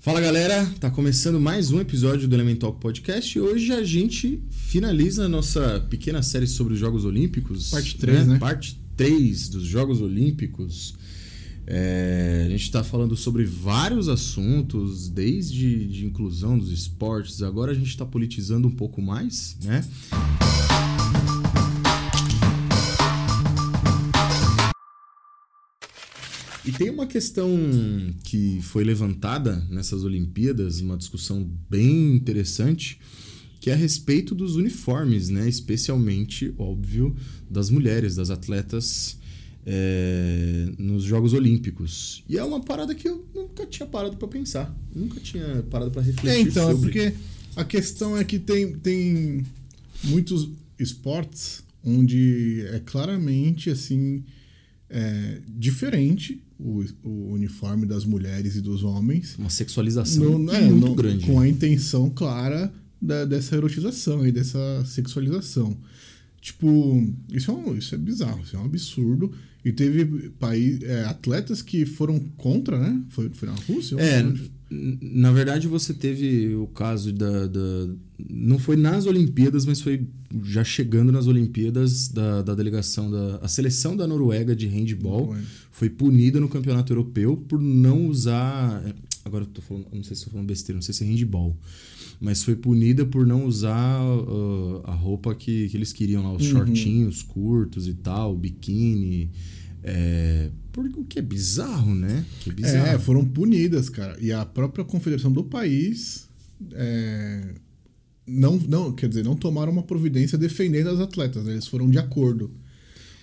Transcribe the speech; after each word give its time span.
Fala 0.00 0.18
galera, 0.18 0.64
tá 0.80 0.90
começando 0.90 1.38
mais 1.38 1.70
um 1.70 1.78
episódio 1.78 2.26
do 2.26 2.34
Elemental 2.34 2.72
Podcast 2.72 3.36
e 3.36 3.38
hoje 3.38 3.70
a 3.70 3.84
gente 3.84 4.42
finaliza 4.48 5.26
a 5.26 5.28
nossa 5.28 5.86
pequena 5.90 6.22
série 6.22 6.46
sobre 6.46 6.72
os 6.72 6.80
Jogos 6.80 7.04
Olímpicos. 7.04 7.68
Parte 7.68 7.98
3, 7.98 8.26
né? 8.26 8.38
Parte 8.38 8.80
3 8.96 9.50
dos 9.50 9.64
Jogos 9.64 10.00
Olímpicos. 10.00 10.94
É, 11.66 12.44
a 12.46 12.48
gente 12.48 12.62
está 12.62 12.82
falando 12.82 13.14
sobre 13.14 13.44
vários 13.44 14.08
assuntos, 14.08 15.10
desde 15.10 15.86
de 15.88 16.06
inclusão 16.06 16.58
dos 16.58 16.72
esportes, 16.72 17.42
agora 17.42 17.72
a 17.72 17.74
gente 17.74 17.90
está 17.90 18.06
politizando 18.06 18.68
um 18.68 18.74
pouco 18.74 19.02
mais, 19.02 19.58
né? 19.62 19.84
E 26.70 26.72
tem 26.72 26.88
uma 26.90 27.06
questão 27.06 27.50
que 28.22 28.60
foi 28.62 28.84
levantada 28.84 29.66
nessas 29.68 30.04
Olimpíadas, 30.04 30.80
uma 30.80 30.96
discussão 30.96 31.50
bem 31.68 32.14
interessante, 32.14 33.00
que 33.60 33.70
é 33.70 33.72
a 33.72 33.76
respeito 33.76 34.36
dos 34.36 34.54
uniformes, 34.54 35.28
né? 35.28 35.48
Especialmente, 35.48 36.54
óbvio, 36.56 37.16
das 37.50 37.70
mulheres, 37.70 38.14
das 38.14 38.30
atletas 38.30 39.18
é, 39.66 40.70
nos 40.78 41.02
Jogos 41.02 41.32
Olímpicos. 41.32 42.22
E 42.28 42.38
é 42.38 42.44
uma 42.44 42.60
parada 42.60 42.94
que 42.94 43.08
eu 43.08 43.26
nunca 43.34 43.66
tinha 43.66 43.86
parado 43.86 44.16
para 44.16 44.28
pensar, 44.28 44.72
nunca 44.94 45.18
tinha 45.18 45.64
parado 45.68 45.90
para 45.90 46.02
refletir 46.02 46.30
É, 46.30 46.40
então, 46.40 46.70
é 46.70 46.72
sobre. 46.72 46.92
porque 46.92 47.14
a 47.56 47.64
questão 47.64 48.16
é 48.16 48.22
que 48.22 48.38
tem, 48.38 48.74
tem 48.74 49.44
muitos 50.04 50.48
esportes 50.78 51.64
onde 51.84 52.64
é 52.72 52.78
claramente 52.78 53.70
assim 53.70 54.22
é, 54.90 55.40
diferente 55.48 56.42
o, 56.58 56.84
o 57.02 57.32
uniforme 57.32 57.86
das 57.86 58.04
mulheres 58.04 58.56
e 58.56 58.60
dos 58.60 58.82
homens. 58.82 59.36
Uma 59.38 59.48
sexualização 59.50 60.50
é, 60.50 60.60
muito 60.68 60.94
grande. 60.94 61.24
Com 61.26 61.40
a 61.40 61.48
intenção 61.48 62.10
clara 62.10 62.72
da- 63.00 63.24
dessa 63.24 63.56
erotização 63.56 64.26
e 64.26 64.32
dessa 64.32 64.84
sexualização. 64.84 65.76
Tipo, 66.40 67.06
isso 67.32 67.50
é, 67.50 67.54
um, 67.54 67.76
isso 67.76 67.94
é 67.94 67.98
bizarro, 67.98 68.42
isso 68.42 68.56
é 68.56 68.58
um 68.58 68.64
absurdo. 68.64 69.30
E 69.64 69.72
teve 69.72 70.30
país, 70.38 70.82
é, 70.82 71.04
atletas 71.04 71.60
que 71.60 71.84
foram 71.84 72.18
contra, 72.36 72.78
né? 72.78 73.02
Foi, 73.10 73.28
foi 73.32 73.46
na 73.48 73.54
Rússia? 73.54 73.96
É, 74.00 74.22
Onde? 74.24 74.50
Na 74.70 75.32
verdade 75.32 75.66
você 75.66 75.92
teve 75.92 76.54
o 76.54 76.66
caso 76.68 77.12
da, 77.12 77.46
da- 77.48 77.88
Não 78.30 78.58
foi 78.58 78.76
nas 78.76 79.06
Olimpíadas, 79.06 79.66
mas 79.66 79.80
foi 79.80 80.06
já 80.44 80.62
chegando 80.62 81.10
nas 81.10 81.26
Olimpíadas 81.26 82.08
da, 82.08 82.40
da 82.42 82.54
delegação 82.54 83.10
da. 83.10 83.36
A 83.42 83.48
seleção 83.48 83.96
da 83.96 84.06
Noruega 84.06 84.54
de 84.54 84.66
handball 84.68 85.28
Foi. 85.32 85.40
foi 85.72 85.90
punida 85.90 86.38
no 86.38 86.48
campeonato 86.48 86.92
europeu 86.92 87.36
por 87.36 87.60
não 87.60 88.06
usar. 88.06 88.82
Agora 89.24 89.42
eu 89.44 89.48
tô 89.48 89.60
falando. 89.60 89.86
Não 89.92 90.04
sei 90.04 90.14
se 90.14 90.20
estou 90.22 90.32
falando 90.32 90.46
besteira, 90.46 90.76
não 90.76 90.82
sei 90.82 90.94
se 90.94 91.02
é 91.02 91.06
handball. 91.08 91.56
Mas 92.20 92.44
foi 92.44 92.54
punida 92.54 93.04
por 93.06 93.26
não 93.26 93.46
usar 93.46 94.00
uh, 94.04 94.82
a 94.84 94.92
roupa 94.94 95.34
que, 95.34 95.68
que 95.70 95.76
eles 95.76 95.90
queriam 95.92 96.22
lá, 96.22 96.32
os 96.34 96.44
Uhum. 96.44 96.50
shortinhos 96.58 97.22
curtos 97.22 97.88
e 97.88 97.94
tal, 97.94 98.36
biquíni. 98.36 99.30
É, 99.82 100.50
porque 100.72 100.98
o 101.00 101.04
que 101.04 101.18
é 101.18 101.22
bizarro, 101.22 101.94
né? 101.94 102.24
Que 102.40 102.50
é 102.50 102.52
bizarro. 102.52 102.86
É, 102.86 102.98
foram 102.98 103.24
punidas, 103.24 103.88
cara. 103.88 104.16
E 104.20 104.32
a 104.32 104.44
própria 104.44 104.84
confederação 104.84 105.32
do 105.32 105.44
país 105.44 106.28
é, 106.72 107.54
não, 108.26 108.56
não, 108.56 108.92
quer 108.92 109.08
dizer, 109.08 109.24
não 109.24 109.34
tomaram 109.36 109.72
uma 109.72 109.82
providência 109.82 110.36
defendendo 110.38 110.88
as 110.90 111.00
atletas. 111.00 111.44
né? 111.44 111.52
Eles 111.52 111.66
foram 111.66 111.88
de 111.90 111.98
acordo. 111.98 112.50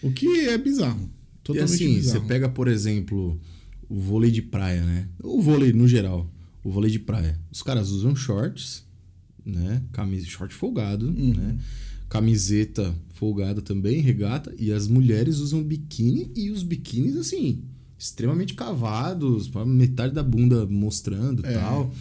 O 0.01 0.11
que 0.11 0.27
é 0.47 0.57
bizarro. 0.57 1.09
E 1.09 1.43
Totalmente 1.43 1.73
assim, 1.75 1.93
bizarro. 1.95 2.21
você 2.21 2.27
pega, 2.27 2.49
por 2.49 2.67
exemplo, 2.67 3.39
o 3.87 3.99
vôlei 3.99 4.29
de 4.31 4.41
praia, 4.41 4.83
né? 4.83 5.07
O 5.23 5.41
vôlei 5.41 5.71
no 5.71 5.87
geral, 5.87 6.29
o 6.63 6.69
vôlei 6.71 6.91
de 6.91 6.99
praia. 6.99 7.39
Os 7.51 7.61
caras 7.63 7.89
usam 7.89 8.13
shorts, 8.15 8.83
né? 9.45 9.81
Camisa, 9.93 10.25
short 10.25 10.53
folgado, 10.53 11.07
Uhum. 11.07 11.33
né? 11.33 11.57
Camiseta 12.09 12.95
folgada 13.13 13.61
também, 13.61 13.99
regata, 13.99 14.53
e 14.57 14.71
as 14.71 14.87
mulheres 14.87 15.39
usam 15.39 15.63
biquíni 15.63 16.31
e 16.35 16.49
os 16.51 16.63
biquínis 16.63 17.17
assim, 17.17 17.63
extremamente 17.97 18.53
cavados, 18.53 19.49
metade 19.65 20.13
da 20.13 20.23
bunda 20.23 20.65
mostrando, 20.65 21.43
e 21.45 21.49
É. 21.49 21.53
tal. 21.53 21.91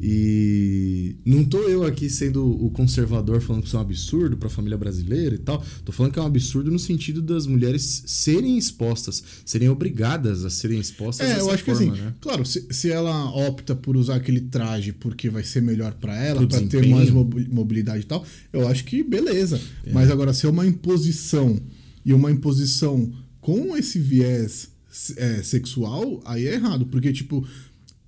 E 0.00 1.16
não 1.24 1.44
tô 1.44 1.58
eu 1.68 1.84
aqui 1.84 2.10
sendo 2.10 2.44
o 2.44 2.70
conservador 2.70 3.40
falando 3.40 3.62
que 3.62 3.68
isso 3.68 3.76
é 3.76 3.78
um 3.78 3.82
absurdo 3.82 4.36
para 4.36 4.48
a 4.48 4.50
família 4.50 4.76
brasileira 4.76 5.34
e 5.34 5.38
tal. 5.38 5.62
Tô 5.84 5.92
falando 5.92 6.12
que 6.12 6.18
é 6.18 6.22
um 6.22 6.26
absurdo 6.26 6.70
no 6.70 6.78
sentido 6.78 7.22
das 7.22 7.46
mulheres 7.46 8.02
serem 8.06 8.58
expostas, 8.58 9.22
serem 9.44 9.68
obrigadas 9.68 10.44
a 10.44 10.50
serem 10.50 10.78
expostas 10.80 11.26
É, 11.28 11.34
dessa 11.34 11.46
eu 11.46 11.50
acho 11.50 11.64
forma, 11.64 11.80
que 11.80 11.90
assim, 11.90 12.00
né? 12.02 12.14
claro, 12.20 12.44
se, 12.44 12.66
se 12.70 12.90
ela 12.90 13.30
opta 13.48 13.74
por 13.74 13.96
usar 13.96 14.16
aquele 14.16 14.40
traje 14.40 14.92
porque 14.92 15.28
vai 15.30 15.44
ser 15.44 15.62
melhor 15.62 15.94
pra 15.94 16.16
ela, 16.16 16.40
Pro 16.40 16.48
pra 16.48 16.60
ter 16.62 16.86
mais 16.88 17.10
mobi- 17.10 17.48
mobilidade 17.50 18.02
e 18.02 18.06
tal, 18.06 18.24
eu 18.52 18.66
acho 18.68 18.84
que 18.84 19.02
beleza. 19.02 19.60
É. 19.84 19.92
Mas 19.92 20.10
agora, 20.10 20.32
se 20.32 20.46
é 20.46 20.48
uma 20.48 20.66
imposição 20.66 21.60
e 22.04 22.12
uma 22.12 22.30
imposição 22.30 23.12
com 23.40 23.76
esse 23.76 23.98
viés 23.98 24.68
é, 25.16 25.42
sexual, 25.42 26.20
aí 26.24 26.46
é 26.46 26.54
errado. 26.54 26.86
Porque, 26.86 27.12
tipo, 27.12 27.46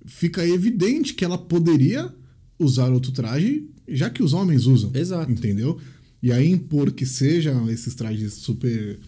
fica 0.05 0.45
evidente 0.47 1.13
que 1.13 1.25
ela 1.25 1.37
poderia 1.37 2.13
usar 2.57 2.89
outro 2.89 3.11
traje, 3.11 3.67
já 3.87 4.09
que 4.09 4.23
os 4.23 4.33
homens 4.33 4.65
usam. 4.65 4.91
Exato. 4.93 5.31
Entendeu? 5.31 5.79
E 6.21 6.31
aí 6.31 6.49
impor 6.49 6.91
que 6.91 7.05
sejam 7.05 7.69
esses 7.69 7.93
trajes 7.93 8.33
super. 8.33 8.99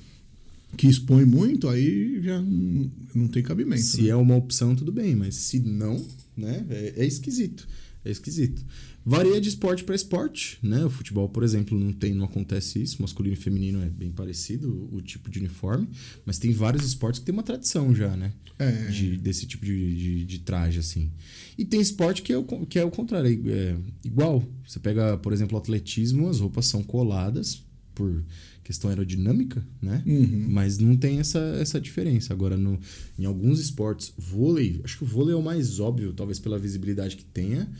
que 0.75 0.87
expõem 0.87 1.25
muito, 1.25 1.67
aí 1.67 2.21
já 2.21 2.41
não 2.41 2.91
não 3.15 3.27
tem 3.27 3.41
cabimento. 3.41 3.81
Se 3.81 4.03
né? 4.03 4.09
é 4.09 4.15
uma 4.15 4.35
opção, 4.35 4.75
tudo 4.75 4.91
bem, 4.91 5.15
mas 5.15 5.35
se 5.35 5.59
não, 5.59 6.03
né, 6.35 6.65
é, 6.69 6.93
é 6.97 7.05
esquisito. 7.05 7.67
É 8.05 8.11
esquisito. 8.11 8.63
Varia 9.09 9.39
de 9.39 9.47
esporte 9.47 9.85
para 9.85 9.95
esporte, 9.95 10.59
né? 10.61 10.83
O 10.83 10.89
futebol, 10.89 11.29
por 11.29 11.41
exemplo, 11.41 11.79
não 11.79 11.93
tem, 11.93 12.13
não 12.13 12.25
acontece 12.25 12.83
isso. 12.83 13.01
Masculino 13.01 13.35
e 13.35 13.37
feminino 13.37 13.81
é 13.81 13.89
bem 13.89 14.11
parecido 14.11 14.69
o, 14.69 14.97
o 14.97 15.01
tipo 15.01 15.29
de 15.29 15.39
uniforme, 15.39 15.87
mas 16.25 16.37
tem 16.37 16.51
vários 16.51 16.85
esportes 16.85 17.21
que 17.21 17.25
tem 17.25 17.31
uma 17.31 17.41
tradição 17.41 17.95
já, 17.95 18.17
né? 18.17 18.33
É. 18.59 18.69
De, 18.89 19.15
desse 19.15 19.47
tipo 19.47 19.65
de, 19.65 19.95
de, 19.95 20.25
de 20.25 20.39
traje, 20.39 20.79
assim. 20.79 21.09
E 21.57 21.63
tem 21.63 21.79
esporte 21.79 22.21
que 22.21 22.33
é 22.33 22.37
o, 22.37 22.43
que 22.43 22.77
é 22.77 22.83
o 22.83 22.91
contrário, 22.91 23.29
é 23.47 23.77
igual. 24.03 24.43
Você 24.67 24.77
pega, 24.77 25.17
por 25.17 25.31
exemplo, 25.31 25.55
o 25.55 25.61
atletismo, 25.61 26.27
as 26.27 26.41
roupas 26.41 26.65
são 26.65 26.83
coladas 26.83 27.63
por 27.95 28.25
questão 28.61 28.89
aerodinâmica, 28.89 29.65
né? 29.81 30.03
Uhum. 30.05 30.47
Mas 30.49 30.77
não 30.77 30.97
tem 30.97 31.19
essa, 31.19 31.39
essa 31.61 31.79
diferença. 31.79 32.33
Agora, 32.33 32.57
no, 32.57 32.77
em 33.17 33.23
alguns 33.23 33.61
esportes, 33.61 34.11
vôlei, 34.17 34.81
acho 34.83 34.97
que 34.97 35.05
o 35.05 35.07
vôlei 35.07 35.33
é 35.33 35.37
o 35.37 35.41
mais 35.41 35.79
óbvio, 35.79 36.11
talvez 36.11 36.37
pela 36.37 36.59
visibilidade 36.59 37.15
que 37.15 37.23
tenha, 37.23 37.71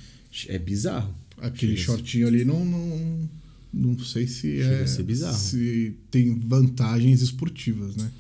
é 0.47 0.57
bizarro. 0.59 1.13
Aquele 1.37 1.75
Chega 1.77 1.85
shortinho 1.85 2.27
ali 2.27 2.43
não, 2.43 2.65
não, 2.65 3.29
não 3.73 3.99
sei 3.99 4.25
se 4.27 4.57
Chega 4.57 4.75
é. 4.75 4.83
a 4.83 4.87
ser 4.87 5.03
bizarro. 5.03 5.37
Se 5.37 5.95
tem 6.09 6.33
vantagens 6.39 7.21
esportivas, 7.21 7.95
né? 7.95 8.11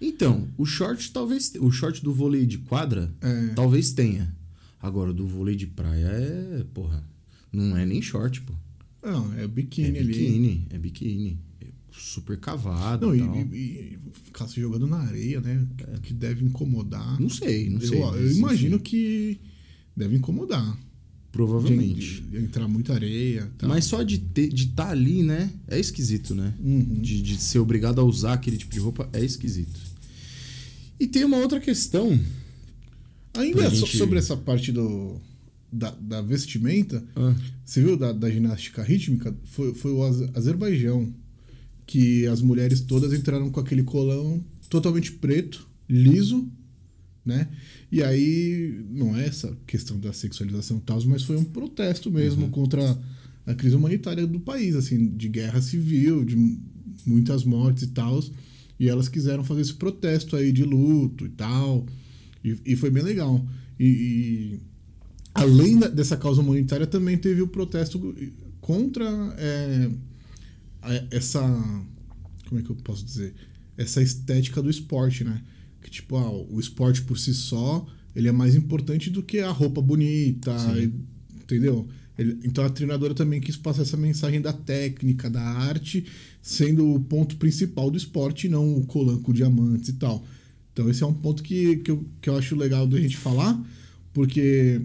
Então, 0.00 0.48
o 0.56 0.64
short 0.64 1.10
talvez. 1.12 1.52
O 1.60 1.70
short 1.70 2.02
do 2.02 2.12
vôlei 2.14 2.46
de 2.46 2.58
quadra 2.58 3.12
É. 3.20 3.48
talvez 3.54 3.92
tenha. 3.92 4.34
Agora, 4.80 5.10
o 5.10 5.14
do 5.14 5.26
vôlei 5.26 5.54
de 5.56 5.66
praia 5.66 6.06
é. 6.06 6.64
Porra. 6.72 7.04
Não 7.52 7.76
é 7.76 7.84
nem 7.84 8.00
short, 8.00 8.40
pô. 8.42 8.54
Não, 9.02 9.32
é 9.34 9.44
É 9.44 9.48
biquíni 9.48 9.98
ali. 9.98 10.06
biquíni. 10.12 10.66
É 10.70 10.78
biquíni. 10.78 11.38
É 11.60 11.66
super 11.92 12.38
cavado. 12.38 13.06
Não, 13.08 13.14
e 13.16 13.18
tal. 13.18 13.36
e- 13.36 13.56
e 13.56 13.98
ficar 14.24 14.46
se 14.48 14.60
jogando 14.60 14.86
na 14.86 14.98
areia, 14.98 15.40
né? 15.40 15.66
Que, 15.76 16.00
que 16.08 16.12
deve 16.14 16.44
incomodar. 16.44 17.20
Não 17.20 17.28
sei, 17.28 17.68
não 17.68 17.80
eu, 17.80 17.88
sei. 17.88 17.98
eu 18.02 18.10
mas, 18.12 18.36
imagino 18.36 18.78
que 18.78 19.38
deve 19.96 20.16
incomodar. 20.16 20.78
Provavelmente. 21.32 22.20
De, 22.20 22.20
de 22.22 22.36
entrar 22.38 22.66
muita 22.66 22.92
areia. 22.94 23.48
tal. 23.56 23.68
Mas 23.68 23.84
só 23.84 24.02
de 24.02 24.16
estar 24.16 24.48
de 24.48 24.66
tá 24.68 24.90
ali, 24.90 25.22
né? 25.22 25.50
É 25.68 25.78
esquisito, 25.78 26.34
né? 26.34 26.52
Uhum. 26.58 27.00
De, 27.00 27.22
de 27.22 27.36
ser 27.36 27.58
obrigado 27.60 28.00
a 28.00 28.04
usar 28.04 28.32
aquele 28.34 28.56
tipo 28.56 28.72
de 28.72 28.80
roupa 28.80 29.08
é 29.12 29.24
esquisito. 29.24 29.78
E 30.98 31.06
tem 31.06 31.24
uma 31.24 31.36
outra 31.38 31.60
questão. 31.60 32.18
Ainda 33.34 33.70
so- 33.70 33.86
gente- 33.86 33.96
sobre 33.96 34.18
essa 34.18 34.36
parte 34.36 34.72
do, 34.72 35.16
da, 35.72 35.90
da 35.92 36.20
vestimenta, 36.20 37.02
Ah, 37.14 37.34
Você 37.64 37.80
viu 37.80 37.96
da, 37.96 38.12
da 38.12 38.28
ginástica 38.28 38.82
rítmica? 38.82 39.34
Foi, 39.44 39.72
foi 39.74 39.92
o 39.92 40.02
Az- 40.02 40.28
Azerbaijão 40.34 41.12
que 41.86 42.26
as 42.26 42.40
mulheres 42.42 42.80
todas 42.80 43.12
entraram 43.12 43.50
com 43.50 43.60
aquele 43.60 43.82
colão 43.84 44.44
totalmente 44.68 45.10
preto, 45.12 45.66
liso, 45.88 46.48
né? 47.30 47.48
E 47.90 48.02
aí, 48.02 48.84
não 48.90 49.16
é 49.16 49.26
essa 49.26 49.56
questão 49.66 49.98
da 49.98 50.12
sexualização 50.12 50.78
e 50.78 50.80
tal, 50.80 51.02
mas 51.06 51.22
foi 51.22 51.36
um 51.36 51.44
protesto 51.44 52.10
mesmo 52.10 52.48
contra 52.50 52.98
a 53.46 53.54
crise 53.54 53.74
humanitária 53.74 54.26
do 54.26 54.38
país, 54.40 54.74
assim, 54.76 55.08
de 55.16 55.28
guerra 55.28 55.60
civil, 55.62 56.24
de 56.24 56.36
mu- 56.36 56.60
muitas 57.06 57.44
mortes 57.44 57.84
e 57.84 57.88
tal. 57.88 58.22
E 58.78 58.88
elas 58.88 59.08
quiseram 59.08 59.44
fazer 59.44 59.62
esse 59.62 59.74
protesto 59.74 60.36
aí 60.36 60.52
de 60.52 60.64
luto 60.64 61.24
e 61.26 61.28
tal. 61.30 61.86
E, 62.44 62.56
e 62.64 62.76
foi 62.76 62.90
bem 62.90 63.02
legal. 63.02 63.44
E, 63.78 63.86
e 63.86 64.60
além 65.34 65.78
da- 65.78 65.88
dessa 65.88 66.16
causa 66.16 66.40
humanitária, 66.40 66.86
também 66.86 67.16
teve 67.18 67.42
o 67.42 67.48
protesto 67.48 68.14
contra 68.60 69.04
é, 69.38 69.90
essa. 71.10 71.40
Como 72.48 72.60
é 72.60 72.64
que 72.64 72.70
eu 72.70 72.76
posso 72.76 73.04
dizer? 73.04 73.34
Essa 73.76 74.02
estética 74.02 74.60
do 74.62 74.68
esporte, 74.70 75.24
né? 75.24 75.42
Que 75.82 75.90
tipo, 75.90 76.16
ah, 76.16 76.30
o 76.30 76.58
esporte 76.60 77.02
por 77.02 77.18
si 77.18 77.32
só 77.34 77.86
ele 78.14 78.28
é 78.28 78.32
mais 78.32 78.54
importante 78.54 79.08
do 79.08 79.22
que 79.22 79.38
a 79.40 79.50
roupa 79.50 79.80
bonita, 79.80 80.52
e- 80.78 80.92
entendeu? 81.42 81.88
Ele- 82.18 82.38
então 82.44 82.64
a 82.64 82.68
treinadora 82.68 83.14
também 83.14 83.40
quis 83.40 83.56
passar 83.56 83.82
essa 83.82 83.96
mensagem 83.96 84.40
da 84.40 84.52
técnica, 84.52 85.30
da 85.30 85.40
arte, 85.42 86.04
sendo 86.42 86.92
o 86.94 87.00
ponto 87.00 87.36
principal 87.36 87.90
do 87.90 87.96
esporte, 87.96 88.48
não 88.48 88.76
o 88.76 88.84
colan 88.86 89.18
com 89.20 89.32
diamantes 89.32 89.88
e 89.90 89.92
tal. 89.94 90.24
Então 90.72 90.88
esse 90.90 91.02
é 91.02 91.06
um 91.06 91.14
ponto 91.14 91.42
que, 91.42 91.76
que, 91.76 91.90
eu, 91.90 92.04
que 92.20 92.28
eu 92.28 92.36
acho 92.36 92.54
legal 92.56 92.86
da 92.86 93.00
gente 93.00 93.16
falar, 93.16 93.58
porque 94.12 94.80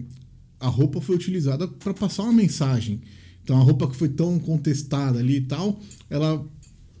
a 0.58 0.68
roupa 0.68 1.00
foi 1.00 1.16
utilizada 1.16 1.66
para 1.68 1.92
passar 1.92 2.22
uma 2.22 2.32
mensagem. 2.32 3.00
Então 3.42 3.56
a 3.56 3.60
roupa 3.60 3.88
que 3.88 3.96
foi 3.96 4.08
tão 4.08 4.38
contestada 4.38 5.18
ali 5.18 5.36
e 5.36 5.40
tal, 5.42 5.80
ela 6.10 6.44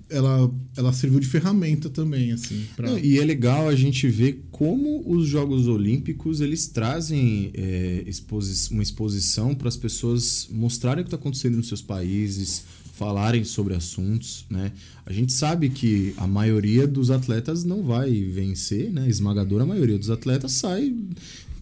ela, 0.08 0.50
ela 0.76 0.92
serviu 0.92 1.18
de 1.18 1.26
ferramenta 1.26 1.90
também, 1.90 2.32
assim. 2.32 2.64
Pra... 2.76 2.98
E 3.00 3.18
é 3.18 3.24
legal 3.24 3.68
a 3.68 3.74
gente 3.74 4.06
ver 4.08 4.44
como 4.50 5.02
os 5.06 5.26
Jogos 5.26 5.66
Olímpicos 5.66 6.40
eles 6.40 6.68
trazem 6.68 7.50
é, 7.54 8.04
exposi 8.06 8.72
uma 8.72 8.82
exposição 8.82 9.54
para 9.54 9.68
as 9.68 9.76
pessoas 9.76 10.48
mostrarem 10.50 11.02
o 11.02 11.04
que 11.04 11.08
está 11.08 11.16
acontecendo 11.16 11.56
nos 11.56 11.68
seus 11.68 11.82
países, 11.82 12.64
falarem 12.94 13.44
sobre 13.44 13.74
assuntos, 13.74 14.46
né? 14.48 14.72
A 15.04 15.12
gente 15.12 15.32
sabe 15.32 15.68
que 15.68 16.14
a 16.16 16.26
maioria 16.26 16.86
dos 16.86 17.10
atletas 17.10 17.62
não 17.62 17.82
vai 17.82 18.10
vencer, 18.22 18.90
né? 18.90 19.02
A 19.02 19.08
esmagadora 19.08 19.66
maioria 19.66 19.98
dos 19.98 20.08
atletas 20.08 20.52
sai, 20.52 20.94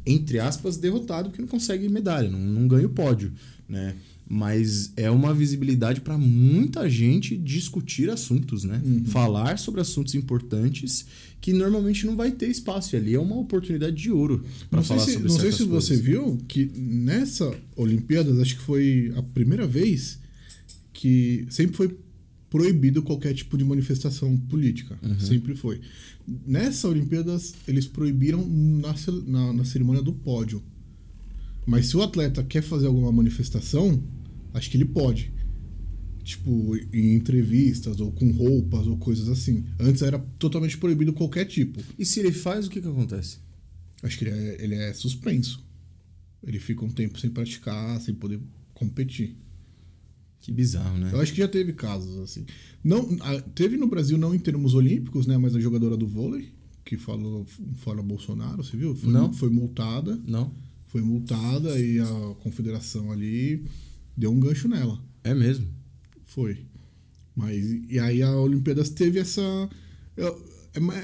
entre 0.07 0.39
aspas, 0.39 0.77
derrotado 0.77 1.31
porque 1.31 1.43
não 1.43 1.49
consegue 1.49 1.89
medalha, 1.89 2.31
não, 2.31 2.39
não 2.39 2.69
ganha 2.69 2.87
o 2.87 2.91
pódio, 2.91 3.33
né? 3.69 3.97
Mas 4.27 4.93
é 4.97 5.11
uma 5.11 5.35
visibilidade 5.35 6.01
para 6.01 6.17
muita 6.17 6.89
gente 6.89 7.37
discutir 7.37 8.09
assuntos, 8.09 8.65
né? 8.65 8.81
Falar 9.07 9.59
sobre 9.59 9.83
assuntos 9.83 10.15
importantes 10.15 11.05
que 11.43 11.53
normalmente 11.53 12.07
não 12.07 12.17
vai 12.17 12.33
ter 12.33 12.49
espaço. 12.49 12.95
E 12.95 12.99
ali 12.99 13.15
é 13.15 13.21
uma 13.21 13.37
oportunidade 13.37 13.95
de 13.95 14.11
ouro 14.11 14.43
para 14.71 14.83
falar 14.83 15.01
se, 15.01 15.13
sobre 15.13 15.29
não 15.29 15.39
sei 15.39 15.53
se 15.53 15.65
você 15.65 15.89
coisas. 15.89 15.99
viu 16.01 16.39
que 16.49 16.71
nessa 16.75 17.55
Olimpíadas, 17.77 18.39
acho 18.41 18.57
que 18.57 18.63
foi 18.63 19.13
a 19.15 19.23
primeira 19.23 19.67
vez 19.67 20.19
que 20.93 21.47
sempre 21.51 21.77
foi 21.77 21.95
proibido 22.49 23.03
qualquer 23.03 23.35
tipo 23.35 23.59
de 23.59 23.65
manifestação 23.65 24.37
política. 24.39 24.97
Uhum. 25.03 25.19
Sempre 25.19 25.55
foi. 25.55 25.81
Nessa 26.47 26.89
Olimpíadas, 26.89 27.53
eles 27.69 27.87
proibiram 27.87 28.47
na, 28.47 28.95
na, 29.27 29.53
na 29.53 29.65
cerimônia 29.65 30.01
do 30.01 30.13
pódio. 30.13 30.63
Mas 31.67 31.87
se 31.87 31.97
o 31.97 32.03
atleta 32.03 32.43
quer 32.43 32.63
fazer 32.63 32.87
alguma 32.87 33.11
manifestação, 33.11 34.03
acho 34.55 34.71
que 34.71 34.77
ele 34.79 34.87
pode. 34.87 35.33
Tipo, 36.23 36.75
em 36.91 37.15
entrevistas, 37.15 38.01
ou 38.01 38.11
com 38.11 38.31
roupas, 38.31 38.87
ou 38.87 38.97
coisas 38.97 39.29
assim. 39.29 39.65
Antes 39.79 40.01
era 40.01 40.19
totalmente 40.39 40.79
proibido 40.79 41.13
qualquer 41.13 41.45
tipo. 41.45 41.79
E 41.99 42.07
se 42.07 42.19
ele 42.21 42.33
faz, 42.33 42.67
o 42.67 42.71
que, 42.71 42.81
que 42.81 42.89
acontece? 42.89 43.39
Acho 44.03 44.19
que 44.19 44.25
ele 44.25 44.31
é, 44.31 44.65
ele 44.65 44.75
é 44.75 44.95
suspenso. 44.95 45.63
Ele 46.43 46.59
fica 46.59 46.83
um 46.85 46.91
tempo 46.91 47.19
sem 47.21 47.29
praticar, 47.29 48.01
sem 48.01 48.15
poder 48.15 48.41
competir. 48.73 49.37
Que 50.41 50.53
bizarro, 50.53 50.99
né? 50.99 51.11
Eu 51.13 51.21
acho 51.21 51.33
que 51.33 51.39
já 51.39 51.49
teve 51.49 51.73
casos 51.73 52.19
assim. 52.19 52.45
Não, 52.83 53.17
teve 53.55 53.77
no 53.77 53.87
Brasil, 53.87 54.19
não 54.19 54.35
em 54.35 54.39
termos 54.39 54.75
olímpicos, 54.75 55.27
né? 55.27 55.39
Mas 55.39 55.55
a 55.57 55.61
jogadora 55.61 55.97
do 55.97 56.07
vôlei, 56.07 56.53
que 56.85 56.99
falou 56.99 57.47
fora 57.77 58.03
Bolsonaro, 58.03 58.63
você 58.63 58.77
viu? 58.77 58.95
Foi, 58.95 59.11
Não. 59.11 59.33
foi 59.33 59.49
multada. 59.49 60.21
Não? 60.27 60.55
Foi 60.89 61.01
multada 61.01 61.79
e 61.81 61.99
a 61.99 62.35
confederação 62.41 63.11
ali 63.11 63.65
deu 64.17 64.31
um 64.33 64.41
gancho 64.41 64.69
nela. 64.69 65.03
É 65.23 65.35
mesmo. 65.35 65.67
Foi. 66.25 66.59
Mas, 67.37 67.65
e 67.89 67.99
aí 67.99 68.23
a 68.23 68.31
Olimpíadas 68.37 68.91
teve 68.91 69.19
essa. 69.19 69.43
É, 70.17 70.35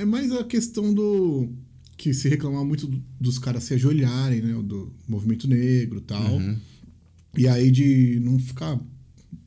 é 0.01 0.05
mais 0.05 0.31
a 0.33 0.45
questão 0.45 0.93
do. 0.95 1.49
Que 1.97 2.15
se 2.15 2.29
reclamar 2.29 2.65
muito 2.65 2.87
do- 2.87 3.03
dos 3.21 3.39
caras 3.39 3.65
se 3.65 3.75
ajoelharem, 3.75 4.41
né? 4.41 4.55
Do 4.62 4.93
movimento 5.07 5.47
negro 5.47 5.99
e 5.99 6.03
tal. 6.03 6.37
Uhum. 6.37 6.57
E 7.37 7.47
aí 7.47 7.71
de 7.71 8.19
não 8.21 8.39
ficar 8.39 8.81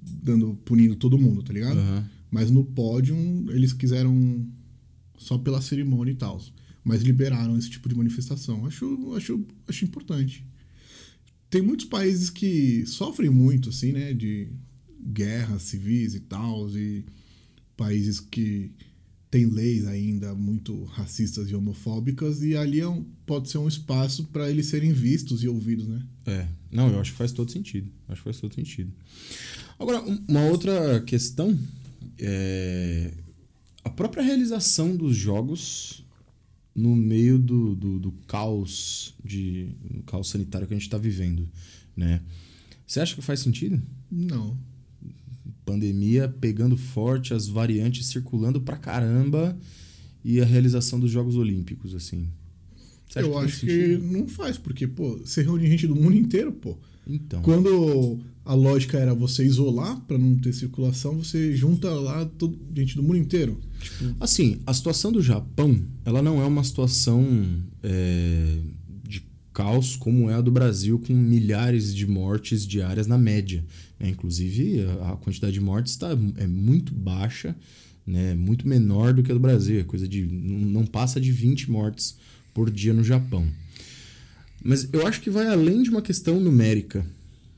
dando, 0.02 0.54
punindo 0.64 0.96
todo 0.96 1.18
mundo, 1.18 1.42
tá 1.44 1.52
ligado? 1.52 1.78
Aham. 1.80 2.06
Mas 2.30 2.50
no 2.52 2.64
pódio 2.64 3.16
eles 3.52 3.74
quiseram 3.74 4.46
só 5.18 5.38
pela 5.38 5.62
cerimônia 5.62 6.12
e 6.12 6.16
tal. 6.16 6.42
Mas 6.84 7.02
liberaram 7.02 7.58
esse 7.58 7.70
tipo 7.70 7.88
de 7.90 7.96
manifestação. 7.96 8.66
Acho, 8.66 9.14
acho, 9.16 9.46
acho 9.68 9.86
importante. 9.86 10.46
Tem 11.54 11.62
muitos 11.62 11.86
países 11.86 12.32
que 12.32 12.84
sofrem 12.88 13.30
muito, 13.30 13.70
assim, 13.70 13.92
né? 13.92 14.12
De 14.12 14.48
guerras 15.14 15.62
civis 15.62 16.16
e 16.16 16.20
tal. 16.22 16.68
E 16.76 17.06
países 17.78 18.20
que 18.20 18.72
têm 19.30 19.46
leis 19.46 19.86
ainda 19.86 20.34
muito 20.34 20.84
racistas 20.86 21.48
e 21.52 21.54
homofóbicas. 21.56 22.42
E 22.42 22.56
ali 22.58 22.80
é 22.80 22.88
um- 22.88 23.04
pode 23.24 23.52
ser 23.52 23.60
um 23.60 23.68
espaço 23.68 24.24
para 24.34 24.50
eles 24.50 24.66
serem 24.66 24.92
vistos 24.94 25.44
e 25.44 25.48
ouvidos, 25.48 25.88
né? 25.88 26.02
É. 26.26 26.48
Não, 26.72 26.90
eu 26.92 27.00
acho 27.00 27.12
que 27.12 27.18
faz 27.20 27.32
todo 27.32 27.52
sentido. 27.52 27.88
Acho 28.08 28.22
que 28.22 28.26
faz 28.26 28.40
todo 28.40 28.56
sentido. 28.56 28.92
Agora, 29.78 30.02
um- 30.02 30.24
uma 30.28 30.46
outra 30.46 31.02
questão 31.02 31.56
é 32.18 33.12
a 33.84 33.92
própria 33.92 34.24
realização 34.24 34.96
dos 34.96 35.16
jogos 35.16 36.03
no 36.76 36.96
meio 36.96 37.38
do, 37.38 37.76
do, 37.76 38.00
do 38.00 38.12
caos 38.28 39.14
de 39.24 39.70
do 39.90 40.04
caos 40.04 40.30
sanitário 40.30 40.68
que 40.68 40.74
a 40.74 40.78
gente 40.78 40.88
está 40.88 40.98
vivendo, 40.98 41.48
né? 41.96 42.22
Você 42.86 43.00
acha 43.00 43.16
que 43.16 43.22
faz 43.22 43.40
sentido? 43.40 43.82
Não. 44.12 44.58
Pandemia 45.66 46.28
pegando 46.28 46.76
forte, 46.76 47.34
as 47.34 47.48
variantes 47.48 48.08
circulando 48.08 48.62
pra 48.62 48.78
caramba 48.78 49.58
e 50.24 50.42
a 50.42 50.46
realização 50.46 51.00
dos 51.00 51.12
Jogos 51.12 51.36
Olímpicos, 51.36 51.94
assim. 51.96 52.28
Eu 53.16 53.34
faz 53.34 53.46
acho 53.46 53.66
que 53.66 53.98
não 53.98 54.28
faz, 54.28 54.58
porque, 54.58 54.88
pô, 54.88 55.18
você 55.18 55.44
reúne 55.44 55.68
gente 55.68 55.88
do 55.88 55.96
mundo 55.96 56.16
inteiro, 56.16 56.52
pô. 56.52 56.78
Então. 57.08 57.42
Quando 57.42 58.20
a 58.46 58.54
lógica 58.54 58.98
era 58.98 59.14
você 59.14 59.46
isolar 59.46 60.00
pra 60.02 60.18
não 60.18 60.36
ter 60.36 60.54
circulação, 60.54 61.18
você 61.18 61.56
junta 61.56 61.90
lá 61.90 62.26
todo, 62.26 62.58
gente 62.76 62.96
do 62.96 63.04
mundo 63.04 63.18
inteiro. 63.18 63.60
Tipo, 63.80 64.16
Assim, 64.20 64.60
a 64.66 64.74
situação 64.74 65.12
do 65.12 65.22
Japão, 65.22 65.82
ela 66.04 66.22
não 66.22 66.42
é 66.42 66.46
uma 66.46 66.64
situação 66.64 67.26
é, 67.82 68.58
de 69.08 69.24
caos 69.54 69.96
como 69.96 70.30
é 70.30 70.36
a 70.36 70.42
do 70.42 70.52
Brasil, 70.52 71.00
com 71.00 71.14
milhares 71.14 71.96
de 71.96 72.06
mortes 72.06 72.68
diárias 72.68 73.08
na 73.08 73.18
média. 73.18 73.64
né? 74.00 74.10
Inclusive, 74.10 74.86
a, 75.02 75.12
a 75.12 75.16
quantidade 75.18 75.54
de 75.54 75.62
mortes 75.62 75.96
tá, 75.96 76.10
é 76.38 76.48
muito 76.48 76.94
baixa, 76.94 77.56
né? 78.06 78.34
muito 78.36 78.68
menor 78.68 79.14
do 79.14 79.24
que 79.24 79.32
a 79.32 79.36
do 79.36 79.40
Brasil. 79.40 79.80
É 79.80 79.84
coisa 79.84 80.08
de. 80.08 80.26
Não, 80.26 80.60
não 80.60 80.86
passa 80.86 81.20
de 81.20 81.32
20 81.32 81.72
mortes 81.72 82.18
por 82.54 82.70
dia 82.70 82.94
no 82.94 83.04
Japão. 83.04 83.48
Mas 84.64 84.88
eu 84.94 85.06
acho 85.06 85.22
que 85.22 85.30
vai 85.30 85.48
além 85.48 85.84
de 85.84 85.90
uma 85.90 86.02
questão 86.02 86.40
numérica. 86.40 87.06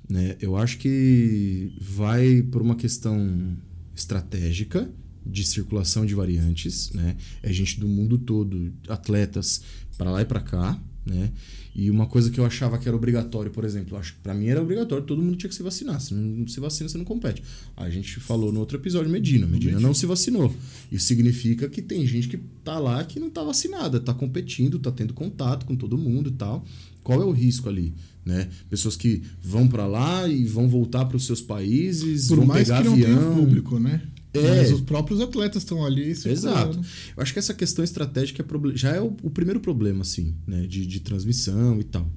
Né? 0.10 0.36
Eu 0.40 0.56
acho 0.56 0.78
que 0.78 1.72
vai 1.80 2.42
por 2.42 2.62
uma 2.62 2.76
questão 2.76 3.56
estratégica 3.96 4.90
de 5.26 5.44
circulação 5.44 6.06
de 6.06 6.16
variantes. 6.16 6.92
Né? 6.94 7.16
É 7.42 7.52
gente 7.54 7.80
do 7.80 7.88
mundo 7.88 8.18
todo, 8.18 8.74
atletas 8.88 9.62
para 9.98 10.12
lá 10.12 10.22
e 10.22 10.26
para 10.26 10.42
cá. 10.42 10.80
Né? 11.06 11.32
E 11.76 11.92
uma 11.92 12.08
coisa 12.08 12.32
que 12.32 12.40
eu 12.40 12.46
achava 12.46 12.78
que 12.78 12.88
era 12.88 12.96
obrigatório, 12.96 13.52
por 13.52 13.64
exemplo, 13.64 13.98
acho 13.98 14.16
para 14.24 14.34
mim 14.34 14.48
era 14.48 14.62
obrigatório, 14.62 15.06
todo 15.06 15.22
mundo 15.22 15.36
tinha 15.36 15.50
que 15.50 15.56
se 15.56 15.62
vacinar. 15.62 16.00
Se 16.02 16.14
não 16.14 16.48
se 16.48 16.60
vacina, 16.60 16.90
você 16.90 16.98
não 16.98 17.06
compete. 17.06 17.44
A 17.76 17.90
gente 17.90 18.20
falou 18.20 18.52
no 18.52 18.60
outro 18.60 18.78
episódio, 18.78 19.12
Medina. 19.12 19.46
Medina 19.46 19.74
Medina. 19.74 19.88
não 19.88 19.94
se 19.94 20.06
vacinou. 20.06 20.56
Isso 20.92 21.06
significa 21.06 21.70
que 21.70 21.82
tem 21.82 22.08
gente 22.08 22.28
que 22.28 22.38
tá 22.64 22.80
lá 22.80 23.04
que 23.04 23.20
não 23.20 23.30
tá 23.30 23.44
vacinada, 23.44 24.00
tá 24.00 24.14
competindo, 24.14 24.80
tá 24.80 24.92
tendo 24.92 25.14
contato 25.14 25.66
com 25.66 25.76
todo 25.76 25.98
mundo 25.98 26.30
e 26.30 26.34
tal. 26.34 26.66
Qual 27.04 27.22
é 27.22 27.26
o 27.26 27.32
risco 27.32 27.70
ali? 27.70 27.94
Né? 28.26 28.50
Pessoas 28.68 28.96
que 28.96 29.22
vão 29.44 29.68
para 29.68 29.86
lá 29.86 30.28
e 30.28 30.46
vão 30.46 30.68
voltar 30.68 31.06
para 31.06 31.18
os 31.18 31.26
seus 31.28 31.42
países, 31.42 32.28
por 32.28 32.38
vão 32.38 32.48
mais 32.48 32.68
pegar 32.68 32.82
que 32.82 32.86
não 32.86 32.94
avião. 32.94 33.20
tenha 33.20 33.36
público, 33.36 33.80
né? 33.80 34.02
É. 34.40 34.58
Mas 34.58 34.72
os 34.72 34.82
próprios 34.82 35.22
atletas 35.22 35.64
estão 35.64 35.86
ali. 35.86 36.10
Exato. 36.10 36.78
Eu 37.16 37.22
acho 37.24 37.34
que 37.34 37.40
essa 37.40 37.54
questão 37.54 37.84
estratégica 37.84 38.44
é 38.44 38.78
já 38.78 38.92
é 38.96 39.02
o, 39.02 39.16
o 39.24 39.30
primeiro 39.30 39.60
problema, 39.60 40.02
assim, 40.02 40.34
né? 40.48 40.66
De, 40.68 40.86
de 40.86 41.00
transmissão 41.00 41.80
e 41.80 41.84
tal. 41.84 42.10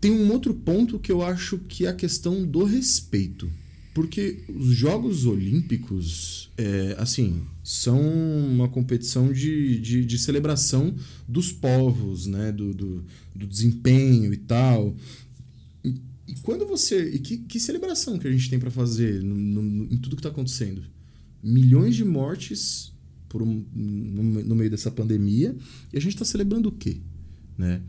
Tem 0.00 0.10
um 0.10 0.32
outro 0.32 0.54
ponto 0.54 0.98
que 0.98 1.12
eu 1.12 1.22
acho 1.22 1.58
que 1.58 1.84
é 1.84 1.88
a 1.88 1.94
questão 1.94 2.44
do 2.46 2.64
respeito. 2.64 3.50
Porque 3.92 4.44
os 4.48 4.68
Jogos 4.68 5.26
Olímpicos, 5.26 6.48
é, 6.56 6.94
assim, 6.96 7.42
são 7.62 8.00
uma 8.00 8.68
competição 8.68 9.32
de, 9.32 9.80
de, 9.80 10.04
de 10.04 10.18
celebração 10.18 10.94
dos 11.28 11.50
povos, 11.50 12.26
né? 12.26 12.52
Do, 12.52 12.72
do, 12.72 13.04
do 13.34 13.46
desempenho 13.48 14.32
e 14.32 14.36
tal. 14.36 14.94
E, 15.84 15.96
e 16.28 16.34
quando 16.42 16.66
você. 16.66 17.10
E 17.10 17.18
que, 17.18 17.38
que 17.38 17.58
celebração 17.58 18.16
que 18.16 18.28
a 18.28 18.32
gente 18.32 18.48
tem 18.48 18.60
para 18.60 18.70
fazer 18.70 19.22
no, 19.24 19.34
no- 19.34 19.84
em 19.92 19.96
tudo 19.98 20.14
que 20.14 20.20
está 20.20 20.28
acontecendo? 20.30 20.82
Milhões 21.42 21.94
de 21.96 22.04
mortes 22.04 22.92
por 23.28 23.42
um- 23.42 23.64
no, 23.74 24.22
no 24.44 24.54
meio 24.54 24.70
dessa 24.70 24.90
pandemia 24.90 25.54
e 25.92 25.96
a 25.96 26.00
gente 26.00 26.14
está 26.14 26.24
celebrando 26.24 26.68
o 26.68 26.72
quê? 26.72 26.98
Né? 27.56 27.80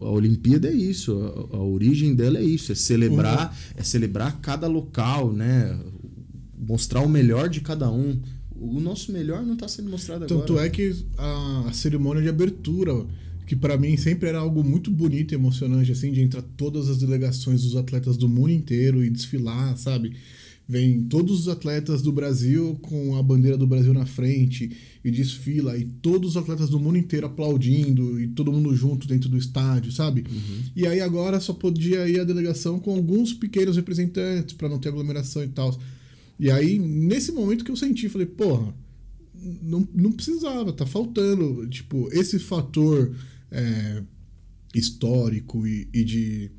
A 0.00 0.10
Olimpíada 0.10 0.68
é 0.68 0.72
isso, 0.74 1.12
a, 1.52 1.56
a 1.56 1.62
origem 1.62 2.14
dela 2.14 2.38
é 2.38 2.42
isso, 2.44 2.72
é 2.72 2.74
celebrar, 2.74 3.56
é 3.76 3.82
celebrar 3.84 4.40
cada 4.40 4.66
local, 4.66 5.32
né? 5.32 5.78
Mostrar 6.58 7.00
o 7.02 7.08
melhor 7.08 7.48
de 7.48 7.60
cada 7.60 7.90
um. 7.90 8.20
O 8.60 8.80
nosso 8.80 9.12
melhor 9.12 9.44
não 9.46 9.54
está 9.54 9.68
sendo 9.68 9.88
mostrado 9.90 10.26
Tanto 10.26 10.54
agora. 10.54 10.66
é 10.66 10.70
que 10.70 10.94
a, 11.16 11.64
a 11.68 11.72
cerimônia 11.72 12.20
de 12.22 12.28
abertura, 12.28 13.06
que 13.46 13.54
para 13.54 13.76
mim 13.78 13.96
sempre 13.96 14.28
era 14.28 14.38
algo 14.38 14.64
muito 14.64 14.90
bonito 14.90 15.32
e 15.32 15.36
emocionante, 15.36 15.92
assim, 15.92 16.10
de 16.10 16.20
entrar 16.22 16.42
todas 16.56 16.88
as 16.88 16.98
delegações 16.98 17.62
dos 17.62 17.76
atletas 17.76 18.16
do 18.16 18.28
mundo 18.28 18.50
inteiro 18.50 19.04
e 19.04 19.10
desfilar, 19.10 19.76
sabe? 19.76 20.16
Vem 20.68 21.04
todos 21.04 21.40
os 21.40 21.48
atletas 21.48 22.02
do 22.02 22.12
Brasil 22.12 22.78
com 22.82 23.16
a 23.16 23.22
bandeira 23.22 23.56
do 23.56 23.66
Brasil 23.66 23.94
na 23.94 24.04
frente 24.04 24.76
e 25.02 25.10
desfila, 25.10 25.78
e 25.78 25.86
todos 25.86 26.30
os 26.32 26.36
atletas 26.36 26.68
do 26.68 26.78
mundo 26.78 26.98
inteiro 26.98 27.26
aplaudindo, 27.26 28.20
e 28.20 28.28
todo 28.28 28.52
mundo 28.52 28.76
junto 28.76 29.08
dentro 29.08 29.30
do 29.30 29.38
estádio, 29.38 29.90
sabe? 29.90 30.24
Uhum. 30.30 30.62
E 30.76 30.86
aí 30.86 31.00
agora 31.00 31.40
só 31.40 31.54
podia 31.54 32.06
ir 32.06 32.20
a 32.20 32.24
delegação 32.24 32.78
com 32.78 32.94
alguns 32.94 33.32
pequenos 33.32 33.76
representantes 33.76 34.54
para 34.54 34.68
não 34.68 34.78
ter 34.78 34.90
aglomeração 34.90 35.42
e 35.42 35.48
tal. 35.48 35.74
E 36.38 36.50
aí, 36.50 36.78
nesse 36.78 37.32
momento 37.32 37.64
que 37.64 37.70
eu 37.70 37.76
senti, 37.76 38.08
falei, 38.10 38.26
porra, 38.26 38.74
não, 39.62 39.88
não 39.94 40.12
precisava, 40.12 40.72
tá 40.72 40.84
faltando. 40.84 41.66
Tipo, 41.68 42.08
esse 42.12 42.38
fator 42.38 43.14
é, 43.50 44.02
histórico 44.74 45.66
e, 45.66 45.88
e, 45.94 46.04
de 46.04 46.50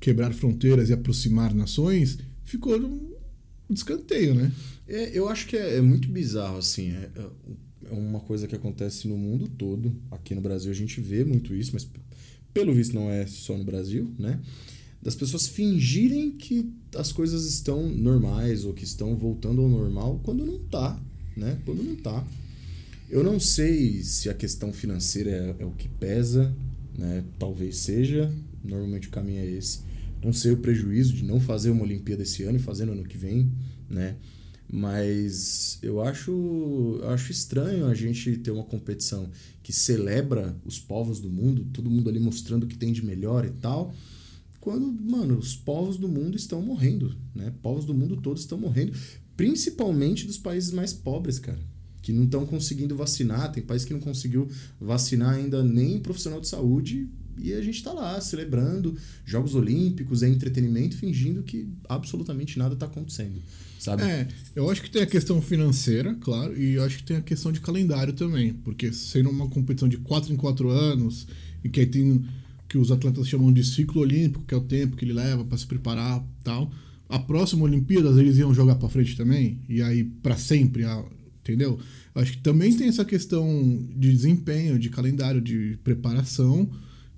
quebrar 0.00 0.32
fronteiras 0.32 0.88
e 0.88 0.92
aproximar 0.94 1.54
nações 1.54 2.18
ficou 2.42 2.74
num 3.70 3.74
descanteio, 3.74 4.34
né? 4.34 4.52
É, 4.88 5.16
eu 5.16 5.28
acho 5.28 5.46
que 5.46 5.56
é, 5.56 5.76
é 5.76 5.80
muito 5.80 6.08
bizarro, 6.08 6.58
assim. 6.58 6.90
É, 6.90 7.10
é, 7.16 7.94
uma 7.94 8.20
coisa 8.20 8.46
que 8.46 8.54
acontece 8.54 9.08
no 9.08 9.16
mundo 9.16 9.48
todo. 9.48 9.94
Aqui 10.10 10.34
no 10.34 10.40
Brasil 10.40 10.70
a 10.70 10.74
gente 10.74 11.00
vê 11.00 11.24
muito 11.24 11.54
isso, 11.54 11.70
mas 11.72 11.88
pelo 12.52 12.74
visto 12.74 12.94
não 12.94 13.08
é 13.08 13.26
só 13.26 13.56
no 13.56 13.64
Brasil, 13.64 14.12
né? 14.18 14.40
Das 15.00 15.14
pessoas 15.14 15.46
fingirem 15.46 16.32
que 16.32 16.70
as 16.94 17.10
coisas 17.10 17.46
estão 17.46 17.88
normais 17.88 18.64
ou 18.64 18.74
que 18.74 18.84
estão 18.84 19.16
voltando 19.16 19.62
ao 19.62 19.68
normal 19.68 20.20
quando 20.22 20.44
não 20.44 20.58
tá, 20.58 21.00
né? 21.36 21.58
Quando 21.64 21.82
não 21.82 21.96
tá. 21.96 22.26
Eu 23.08 23.24
não 23.24 23.40
sei 23.40 24.02
se 24.02 24.28
a 24.28 24.34
questão 24.34 24.72
financeira 24.72 25.30
é, 25.30 25.62
é 25.62 25.64
o 25.64 25.70
que 25.70 25.88
pesa, 25.88 26.54
né? 26.96 27.24
Talvez 27.38 27.78
seja. 27.78 28.32
Normalmente 28.62 29.08
o 29.08 29.10
caminho 29.10 29.40
é 29.40 29.46
esse. 29.46 29.80
Não 30.22 30.32
sei 30.32 30.52
o 30.52 30.56
prejuízo 30.58 31.14
de 31.14 31.24
não 31.24 31.40
fazer 31.40 31.70
uma 31.70 31.82
Olimpíada 31.82 32.22
esse 32.22 32.42
ano 32.42 32.56
e 32.56 32.60
fazer 32.60 32.84
no 32.84 32.92
ano 32.92 33.04
que 33.04 33.16
vem, 33.16 33.50
né? 33.88 34.16
Mas 34.72 35.78
eu 35.82 36.00
acho, 36.00 37.00
acho 37.08 37.32
estranho 37.32 37.86
a 37.86 37.94
gente 37.94 38.36
ter 38.36 38.50
uma 38.50 38.62
competição 38.62 39.28
que 39.62 39.72
celebra 39.72 40.56
os 40.64 40.78
povos 40.78 41.18
do 41.20 41.28
mundo, 41.28 41.66
todo 41.72 41.90
mundo 41.90 42.08
ali 42.08 42.20
mostrando 42.20 42.64
o 42.64 42.66
que 42.66 42.76
tem 42.76 42.92
de 42.92 43.04
melhor 43.04 43.44
e 43.44 43.50
tal, 43.50 43.92
quando, 44.60 44.92
mano, 44.92 45.38
os 45.38 45.56
povos 45.56 45.96
do 45.96 46.06
mundo 46.06 46.36
estão 46.36 46.62
morrendo, 46.62 47.16
né? 47.34 47.52
Povos 47.62 47.84
do 47.84 47.94
mundo 47.94 48.18
todos 48.18 48.42
estão 48.42 48.58
morrendo, 48.58 48.92
principalmente 49.36 50.26
dos 50.26 50.38
países 50.38 50.70
mais 50.70 50.92
pobres, 50.92 51.38
cara 51.38 51.58
que 52.02 52.12
não 52.12 52.24
estão 52.24 52.46
conseguindo 52.46 52.96
vacinar, 52.96 53.52
tem 53.52 53.62
país 53.62 53.84
que 53.84 53.92
não 53.92 54.00
conseguiu 54.00 54.48
vacinar 54.80 55.34
ainda 55.34 55.62
nem 55.62 56.00
profissional 56.00 56.40
de 56.40 56.48
saúde 56.48 57.08
e 57.42 57.52
a 57.54 57.62
gente 57.62 57.76
está 57.76 57.92
lá 57.92 58.20
celebrando 58.20 58.96
Jogos 59.24 59.54
Olímpicos, 59.54 60.22
é 60.22 60.28
entretenimento, 60.28 60.96
fingindo 60.96 61.42
que 61.42 61.68
absolutamente 61.88 62.58
nada 62.58 62.74
está 62.74 62.86
acontecendo, 62.86 63.40
sabe? 63.78 64.02
É, 64.02 64.28
eu 64.54 64.70
acho 64.70 64.82
que 64.82 64.90
tem 64.90 65.02
a 65.02 65.06
questão 65.06 65.40
financeira, 65.40 66.14
claro, 66.20 66.58
e 66.60 66.74
eu 66.74 66.84
acho 66.84 66.98
que 66.98 67.04
tem 67.04 67.16
a 67.16 67.22
questão 67.22 67.50
de 67.50 67.60
calendário 67.60 68.12
também, 68.12 68.52
porque 68.52 68.92
sendo 68.92 69.30
uma 69.30 69.48
competição 69.48 69.88
de 69.88 69.98
4 69.98 70.32
em 70.32 70.36
4 70.36 70.68
anos 70.68 71.26
e 71.64 71.68
que 71.68 71.80
aí 71.80 71.86
tem 71.86 72.24
que 72.68 72.78
os 72.78 72.92
atletas 72.92 73.26
chamam 73.26 73.52
de 73.52 73.64
ciclo 73.64 74.00
olímpico, 74.00 74.44
que 74.46 74.54
é 74.54 74.56
o 74.56 74.60
tempo 74.60 74.96
que 74.96 75.04
ele 75.04 75.12
leva 75.12 75.44
para 75.44 75.58
se 75.58 75.66
preparar, 75.66 76.24
tal. 76.44 76.72
A 77.08 77.18
próxima 77.18 77.64
Olimpíadas 77.64 78.16
eles 78.16 78.38
iam 78.38 78.54
jogar 78.54 78.76
para 78.76 78.88
frente 78.88 79.16
também 79.16 79.60
e 79.68 79.82
aí 79.82 80.04
para 80.04 80.36
sempre 80.36 80.84
entendeu? 81.40 81.78
Acho 82.14 82.32
que 82.32 82.38
também 82.38 82.76
tem 82.76 82.88
essa 82.88 83.04
questão 83.04 83.44
de 83.96 84.12
desempenho, 84.12 84.78
de 84.78 84.88
calendário, 84.88 85.40
de 85.40 85.78
preparação, 85.82 86.70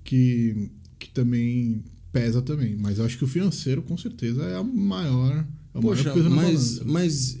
que, 0.03 0.69
que 0.99 1.09
também 1.09 1.83
pesa 2.11 2.41
também. 2.41 2.75
Mas 2.75 2.99
eu 2.99 3.05
acho 3.05 3.17
que 3.17 3.23
o 3.23 3.27
financeiro, 3.27 3.81
com 3.81 3.97
certeza, 3.97 4.43
é 4.43 4.55
a 4.55 4.63
maior, 4.63 5.45
é 5.73 5.81
Poxa, 5.81 6.15
maior 6.15 6.29
mas, 6.29 6.79
mas 6.79 7.37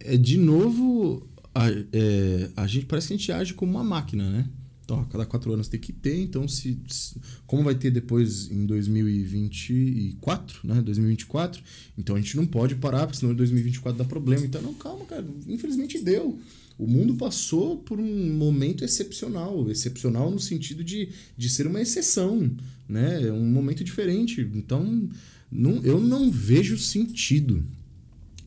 é, 0.00 0.16
de 0.16 0.36
novo, 0.36 1.26
a, 1.54 1.70
é, 1.70 2.50
a 2.56 2.66
gente 2.66 2.86
parece 2.86 3.08
que 3.08 3.14
a 3.14 3.16
gente 3.16 3.32
age 3.32 3.54
como 3.54 3.72
uma 3.72 3.84
máquina, 3.84 4.28
né? 4.30 4.48
Então, 4.84 5.00
a 5.02 5.04
cada 5.04 5.24
quatro 5.24 5.52
anos 5.52 5.68
tem 5.68 5.78
que 5.78 5.92
ter, 5.92 6.20
então 6.20 6.48
se, 6.48 6.76
se, 6.88 7.20
como 7.46 7.62
vai 7.62 7.76
ter 7.76 7.92
depois 7.92 8.50
em 8.50 8.66
2024, 8.66 10.60
né? 10.64 10.82
2024, 10.82 11.62
então 11.96 12.16
a 12.16 12.20
gente 12.20 12.36
não 12.36 12.44
pode 12.44 12.74
parar, 12.74 13.06
porque 13.06 13.20
senão 13.20 13.32
em 13.32 13.36
2024 13.36 13.96
dá 13.96 14.04
problema. 14.04 14.44
Então, 14.44 14.60
não, 14.60 14.74
calma, 14.74 15.04
cara, 15.04 15.24
infelizmente 15.46 16.02
deu. 16.02 16.40
O 16.80 16.86
mundo 16.86 17.14
passou 17.14 17.76
por 17.76 18.00
um 18.00 18.34
momento 18.38 18.82
excepcional, 18.82 19.70
excepcional 19.70 20.30
no 20.30 20.40
sentido 20.40 20.82
de, 20.82 21.10
de 21.36 21.50
ser 21.50 21.66
uma 21.66 21.78
exceção, 21.78 22.50
né? 22.88 23.30
Um 23.30 23.44
momento 23.44 23.84
diferente. 23.84 24.40
Então, 24.54 25.06
não, 25.52 25.84
eu 25.84 26.00
não 26.00 26.30
vejo 26.30 26.78
sentido 26.78 27.62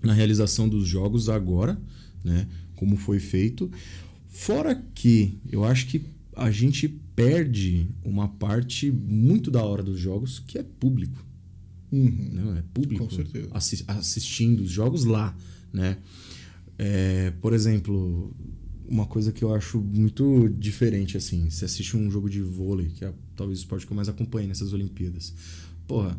na 0.01 0.13
realização 0.13 0.67
dos 0.67 0.87
jogos 0.87 1.29
agora, 1.29 1.79
né? 2.23 2.47
Como 2.75 2.97
foi 2.97 3.19
feito. 3.19 3.71
Fora 4.29 4.83
que 4.95 5.37
eu 5.51 5.63
acho 5.63 5.85
que 5.85 6.01
a 6.35 6.49
gente 6.49 6.89
perde 7.15 7.87
uma 8.03 8.27
parte 8.27 8.89
muito 8.89 9.51
da 9.51 9.63
hora 9.63 9.83
dos 9.83 9.99
jogos 9.99 10.39
que 10.39 10.57
é 10.57 10.63
público. 10.63 11.23
Uhum. 11.91 12.29
Não, 12.33 12.57
é 12.57 12.63
público 12.73 13.05
Com 13.05 13.15
certeza. 13.15 13.47
assi 13.51 13.83
assistindo 13.87 14.61
os 14.61 14.71
jogos 14.71 15.05
lá, 15.05 15.37
né? 15.71 15.97
É, 16.77 17.31
por 17.41 17.53
exemplo, 17.53 18.35
uma 18.87 19.05
coisa 19.05 19.31
que 19.31 19.43
eu 19.43 19.53
acho 19.53 19.79
muito 19.79 20.49
diferente, 20.49 21.17
assim, 21.17 21.49
você 21.49 21.65
assiste 21.65 21.95
um 21.95 22.09
jogo 22.09 22.29
de 22.29 22.41
vôlei, 22.41 22.89
que 22.89 23.05
é 23.05 23.13
talvez 23.35 23.59
o 23.59 23.61
esporte 23.61 23.85
que 23.85 23.91
eu 23.91 23.95
mais 23.95 24.09
acompanho 24.09 24.47
nessas 24.47 24.73
Olimpíadas. 24.73 25.33
Porra, 25.87 26.17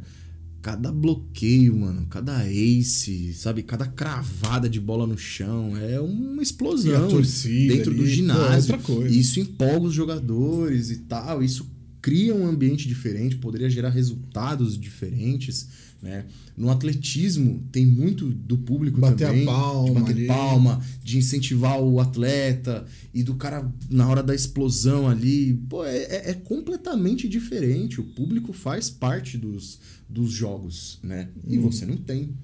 cada 0.64 0.90
bloqueio, 0.90 1.76
mano, 1.76 2.06
cada 2.06 2.48
ace, 2.50 3.34
sabe? 3.34 3.62
Cada 3.62 3.86
cravada 3.86 4.68
de 4.68 4.80
bola 4.80 5.06
no 5.06 5.18
chão 5.18 5.76
é 5.76 6.00
uma 6.00 6.42
explosão 6.42 7.08
dentro 7.08 7.90
ali, 7.90 7.98
do 8.00 8.06
ginásio. 8.06 8.78
Pô, 8.78 9.04
isso 9.04 9.38
empolga 9.40 9.88
os 9.88 9.94
jogadores 9.94 10.90
e 10.90 11.00
tal, 11.00 11.42
isso 11.42 11.70
cria 12.04 12.34
um 12.34 12.46
ambiente 12.46 12.86
diferente, 12.86 13.36
poderia 13.36 13.70
gerar 13.70 13.88
resultados 13.88 14.78
diferentes. 14.78 15.66
Né? 16.02 16.26
No 16.54 16.68
atletismo, 16.68 17.66
tem 17.72 17.86
muito 17.86 18.28
do 18.28 18.58
público 18.58 19.00
bater 19.00 19.28
também. 19.28 19.44
A 19.44 19.46
palma, 19.46 19.86
de 19.86 20.00
bater 20.00 20.12
ali. 20.12 20.26
palma, 20.26 20.84
de 21.02 21.16
incentivar 21.16 21.80
o 21.80 21.98
atleta 21.98 22.84
e 23.14 23.22
do 23.22 23.36
cara 23.36 23.72
na 23.88 24.06
hora 24.06 24.22
da 24.22 24.34
explosão 24.34 25.08
ali. 25.08 25.54
Pô, 25.66 25.82
é, 25.82 25.96
é, 25.96 26.30
é 26.32 26.34
completamente 26.34 27.26
diferente. 27.26 28.02
O 28.02 28.04
público 28.04 28.52
faz 28.52 28.90
parte 28.90 29.38
dos, 29.38 29.80
dos 30.06 30.30
jogos, 30.30 30.98
né? 31.02 31.30
E 31.48 31.58
hum. 31.58 31.62
você 31.62 31.86
não 31.86 31.96
tem. 31.96 32.34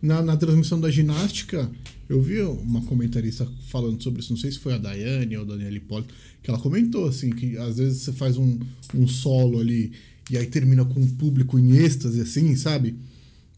Na, 0.00 0.22
na 0.22 0.36
transmissão 0.36 0.80
da 0.80 0.90
ginástica, 0.90 1.70
eu 2.08 2.22
vi 2.22 2.40
uma 2.40 2.82
comentarista 2.82 3.46
falando 3.68 4.02
sobre 4.02 4.20
isso, 4.20 4.32
não 4.32 4.40
sei 4.40 4.50
se 4.50 4.58
foi 4.58 4.74
a 4.74 4.78
Daiane 4.78 5.36
ou 5.36 5.42
a 5.42 5.46
Daniela 5.46 5.76
Hipólito, 5.76 6.14
que 6.42 6.50
ela 6.50 6.58
comentou 6.58 7.06
assim, 7.06 7.30
que 7.30 7.56
às 7.58 7.76
vezes 7.76 8.02
você 8.02 8.12
faz 8.12 8.36
um, 8.36 8.58
um 8.94 9.06
solo 9.06 9.58
ali 9.58 9.92
e 10.30 10.36
aí 10.36 10.46
termina 10.46 10.84
com 10.84 11.00
o 11.00 11.08
público 11.14 11.58
em 11.58 11.76
êxtase, 11.76 12.20
assim, 12.20 12.54
sabe? 12.56 12.96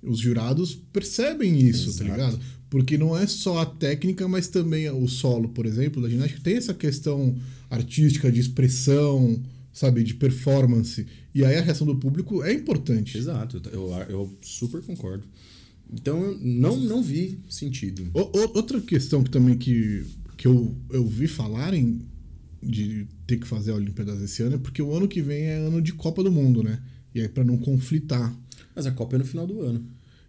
Os 0.03 0.19
jurados 0.19 0.75
percebem 0.93 1.59
isso, 1.59 1.87
tá 1.87 1.91
Exato. 1.91 1.99
tá 1.99 2.17
ligado? 2.17 2.41
Porque 2.69 2.97
não 2.97 3.17
é 3.17 3.27
só 3.27 3.59
a 3.59 3.67
técnica, 3.67 4.27
mas 4.29 4.49
também 4.49 4.89
o 4.89 5.07
solo, 5.09 5.49
por 5.49 5.67
exemplo, 5.67 6.01
da 6.01 6.09
ginástica 6.09 6.41
tem 6.43 6.57
essa 6.57 6.73
questão 6.73 7.37
artística, 7.69 8.31
de 8.31 8.41
expressão, 8.41 9.41
sabe, 9.73 10.05
de 10.05 10.15
performance. 10.15 11.07
E 11.35 11.45
aí 11.45 11.57
a 11.57 11.61
reação 11.61 11.87
do 11.87 11.97
público 11.97 12.43
é 12.43 12.53
importante. 12.53 13.19
Exato, 13.19 13.61
eu, 13.73 13.91
eu 14.09 14.39
super 14.41 14.81
concordo. 14.83 15.25
Então 15.93 16.23
eu 16.23 16.39
não, 16.41 16.77
não 16.77 17.03
vi 17.03 17.41
sentido. 17.49 18.11
O, 18.15 18.57
outra 18.57 18.81
questão 18.81 19.23
que 19.23 19.31
também 19.31 19.57
que, 19.57 20.05
que 20.37 20.47
eu, 20.47 20.75
eu 20.91 21.07
vi 21.07 21.27
falarem 21.27 22.03
de 22.63 23.07
ter 23.27 23.39
que 23.39 23.47
fazer 23.47 23.73
a 23.73 23.75
Olimpíadas 23.75 24.21
esse 24.21 24.43
ano 24.43 24.57
é 24.57 24.59
porque 24.59 24.83
o 24.83 24.95
ano 24.95 25.09
que 25.09 25.23
vem 25.23 25.45
é 25.45 25.57
ano 25.57 25.81
de 25.81 25.93
Copa 25.93 26.23
do 26.23 26.31
Mundo, 26.31 26.63
né? 26.63 26.81
E 27.15 27.21
aí 27.21 27.29
para 27.29 27.45
não 27.45 27.59
conflitar. 27.59 28.35
Mas 28.75 28.87
a 28.87 28.93
Copa 28.93 29.17
é 29.17 29.19
no 29.19 29.25
final 29.25 29.47
do 29.47 29.61
ano. 29.61 29.85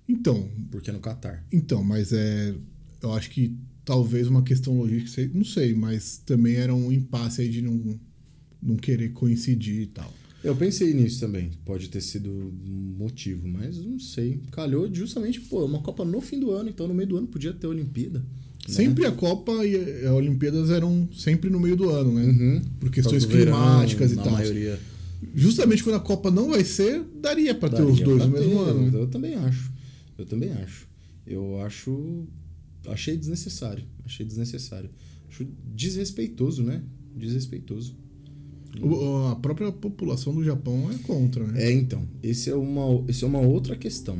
Então. 0.07 0.49
Porque 0.71 0.89
é 0.89 0.93
no 0.93 0.99
Catar. 0.99 1.45
Então, 1.51 1.83
mas 1.83 2.11
é. 2.11 2.55
Eu 3.01 3.13
acho 3.13 3.29
que 3.31 3.55
talvez 3.83 4.27
uma 4.27 4.43
questão 4.43 4.77
logística, 4.77 5.29
não 5.33 5.43
sei, 5.43 5.73
mas 5.73 6.17
também 6.17 6.55
era 6.55 6.73
um 6.73 6.91
impasse 6.91 7.41
aí 7.41 7.49
de 7.49 7.61
não, 7.61 7.99
não 8.61 8.75
querer 8.75 9.09
coincidir 9.09 9.81
e 9.81 9.87
tal. 9.87 10.13
Eu 10.43 10.55
pensei 10.55 10.93
nisso 10.93 11.19
também. 11.19 11.51
Pode 11.65 11.89
ter 11.89 12.01
sido 12.01 12.29
um 12.29 12.95
motivo, 12.97 13.47
mas 13.47 13.77
não 13.77 13.99
sei. 13.99 14.41
Calhou 14.51 14.91
justamente, 14.93 15.39
pô, 15.41 15.65
uma 15.65 15.81
Copa 15.81 16.03
no 16.03 16.19
fim 16.19 16.39
do 16.39 16.51
ano, 16.51 16.69
então 16.69 16.87
no 16.87 16.93
meio 16.93 17.09
do 17.09 17.17
ano 17.17 17.27
podia 17.27 17.53
ter 17.53 17.67
Olimpíada. 17.67 18.19
Né? 18.19 18.25
Sempre 18.67 19.05
a 19.05 19.11
Copa 19.11 19.65
e 19.65 20.05
a 20.05 20.13
Olimpíadas 20.13 20.69
eram 20.69 21.07
sempre 21.13 21.49
no 21.49 21.59
meio 21.59 21.75
do 21.75 21.89
ano, 21.89 22.13
né? 22.13 22.23
Uhum. 22.25 22.61
Por 22.79 22.89
questões 22.89 23.25
climáticas 23.25 24.11
verão, 24.11 24.23
e 24.23 24.25
tal. 24.25 24.33
maioria. 24.33 24.79
Justamente 25.35 25.83
quando 25.83 25.95
a 25.95 25.99
Copa 25.99 26.31
não 26.31 26.49
vai 26.49 26.63
ser, 26.63 27.03
daria 27.21 27.53
para 27.53 27.77
ter 27.77 27.83
os 27.83 27.99
dois 27.99 28.25
no 28.25 28.31
mesmo 28.31 28.63
ter, 28.63 28.69
ano. 28.69 28.97
Eu 28.97 29.07
também 29.07 29.35
acho. 29.35 29.71
Eu 30.17 30.25
também 30.25 30.51
acho. 30.53 30.87
Eu 31.25 31.61
acho. 31.61 32.27
Achei 32.87 33.15
desnecessário. 33.15 33.83
Achei 34.03 34.25
desnecessário. 34.25 34.89
Acho 35.29 35.47
desrespeitoso, 35.73 36.63
né? 36.63 36.83
Desrespeitoso. 37.15 37.95
A 39.31 39.35
própria 39.35 39.71
população 39.71 40.33
do 40.33 40.43
Japão 40.43 40.89
é 40.91 40.97
contra, 40.99 41.45
né? 41.45 41.65
É, 41.65 41.71
então, 41.71 42.07
esse 42.23 42.49
é 42.49 42.55
uma, 42.55 43.03
esse 43.07 43.23
é 43.23 43.27
uma 43.27 43.39
outra 43.39 43.75
questão. 43.75 44.17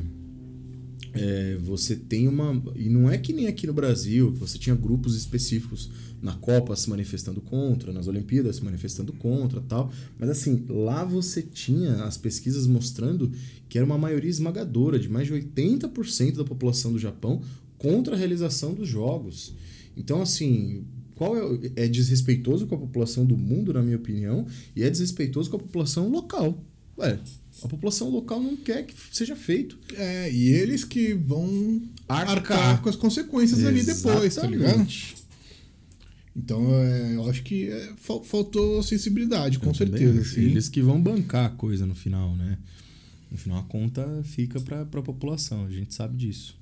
É, 1.13 1.58
você 1.62 1.96
tem 1.96 2.27
uma. 2.27 2.62
E 2.75 2.89
não 2.89 3.10
é 3.10 3.17
que 3.17 3.34
nem 3.34 3.48
aqui 3.48 3.67
no 3.67 3.74
Brasil, 3.74 4.31
que 4.34 4.39
você 4.39 4.58
tinha 4.58 4.75
grupos 4.75 5.15
específicos 5.15 5.89
na 6.22 6.34
Copa 6.34 6.75
se 6.75 6.89
manifestando 6.89 7.41
contra, 7.41 7.91
nas 7.91 8.08
Olimpíadas 8.08 8.58
se 8.58 8.63
manifestando 8.63 9.12
contra 9.13 9.60
tal. 9.62 9.91
Mas 10.20 10.29
assim, 10.29 10.65
lá 10.70 11.03
você 11.03 11.41
tinha 11.41 12.03
as 12.03 12.15
pesquisas 12.15 12.67
mostrando 12.67 13.31
que 13.67 13.77
era 13.77 13.86
uma 13.86 13.98
maioria 13.98 14.29
esmagadora, 14.29 15.00
de 15.00 15.10
mais 15.10 15.27
de 15.27 15.34
80% 15.34 16.36
da 16.36 16.43
população 16.46 16.93
do 16.93 17.00
Japão 17.00 17.41
contra 17.77 18.15
a 18.15 18.17
realização 18.17 18.74
dos 18.74 18.88
Jogos. 18.88 19.55
Então, 19.98 20.22
assim, 20.22 20.86
qual 21.22 21.38
é, 21.38 21.84
é 21.84 21.88
desrespeitoso 21.88 22.66
com 22.66 22.74
a 22.74 22.80
população 22.80 23.24
do 23.24 23.38
mundo, 23.38 23.72
na 23.72 23.84
minha 23.84 23.96
opinião, 23.96 24.48
e 24.75 24.82
é 24.82 24.90
desrespeitoso 24.90 25.51
com 25.51 25.58
a 25.58 25.60
população 25.60 26.10
local. 26.10 26.66
Ué, 26.98 27.20
a 27.63 27.68
população 27.68 28.10
local 28.10 28.42
não 28.42 28.58
quer 28.58 28.88
que 28.88 28.96
seja 29.16 29.36
feito. 29.36 29.78
É, 29.96 30.32
e 30.32 30.50
eles 30.50 30.84
que 30.84 31.13
vão 31.13 31.80
Arcar. 32.08 32.38
arcar, 32.38 32.82
com 32.82 32.90
as 32.90 32.96
consequências 32.96 33.63
ali 33.63 33.84
depois, 33.84 34.34
tá 34.34 34.48
ligado? 34.48 34.63
Exatamente. 34.70 35.16
Então, 36.36 36.74
é, 36.74 37.16
eu 37.16 37.30
acho 37.30 37.44
que 37.44 37.70
é, 37.70 37.94
fal- 37.98 38.24
faltou 38.24 38.82
sensibilidade, 38.82 39.60
com 39.60 39.68
Eu 39.70 39.75
certeza. 39.75 40.22
Assim. 40.22 40.42
Eles 40.42 40.70
que 40.70 40.82
vão 40.82 41.00
bancar 41.00 41.46
a 41.46 41.50
coisa 41.50 41.86
no 41.86 41.94
final, 41.94 42.36
né? 42.36 42.58
No 43.30 43.38
final 43.38 43.60
a 43.60 43.63
conta 43.63 44.22
fica 44.24 44.60
pra, 44.60 44.86
pra 44.86 45.04
população, 45.04 45.66
a 45.66 45.70
gente 45.70 45.94
sabe 45.94 46.18
disso. 46.18 46.58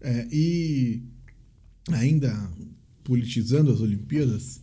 É, 0.00 0.28
e 0.30 1.02
ainda 1.90 2.30
politizando 3.06 3.70
as 3.72 3.80
Olimpíadas, 3.80 4.60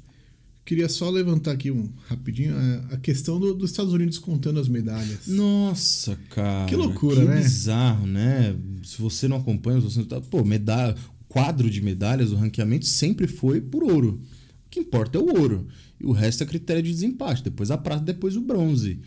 queria 0.65 0.89
só 0.89 1.09
levantar 1.09 1.51
aqui 1.53 1.71
um 1.71 1.89
rapidinho 2.07 2.53
a, 2.55 2.95
a 2.95 2.97
questão 2.97 3.39
do- 3.39 3.53
dos 3.53 3.71
Estados 3.71 3.93
Unidos 3.93 4.17
contando 4.19 4.59
as 4.59 4.67
medalhas. 4.67 5.27
Nossa, 5.27 6.17
cara. 6.29 6.67
Que 6.69 6.75
loucura, 6.75 7.21
que 7.21 7.25
né? 7.27 7.41
bizarro, 7.41 8.05
né? 8.05 8.55
Se 8.83 9.01
você 9.01 9.27
não 9.27 9.37
acompanha, 9.37 9.79
se 9.79 9.85
você 9.89 9.99
não 9.99 10.05
tá. 10.05 10.19
Pô, 10.21 10.43
medalha, 10.43 10.95
quadro 11.29 11.69
de 11.69 11.81
medalhas, 11.81 12.31
o 12.31 12.35
ranqueamento 12.35 12.85
sempre 12.85 13.27
foi 13.27 13.61
por 13.61 13.81
ouro. 13.83 14.21
O 14.65 14.69
que 14.69 14.81
importa 14.81 15.17
é 15.17 15.21
o 15.21 15.39
ouro. 15.39 15.67
E 15.99 16.05
o 16.05 16.11
resto 16.11 16.43
é 16.43 16.45
critério 16.45 16.83
de 16.83 16.91
desempate. 16.91 17.43
Depois 17.43 17.71
a 17.71 17.77
prata, 17.77 18.03
depois 18.03 18.35
o 18.35 18.41
bronze. 18.41 18.99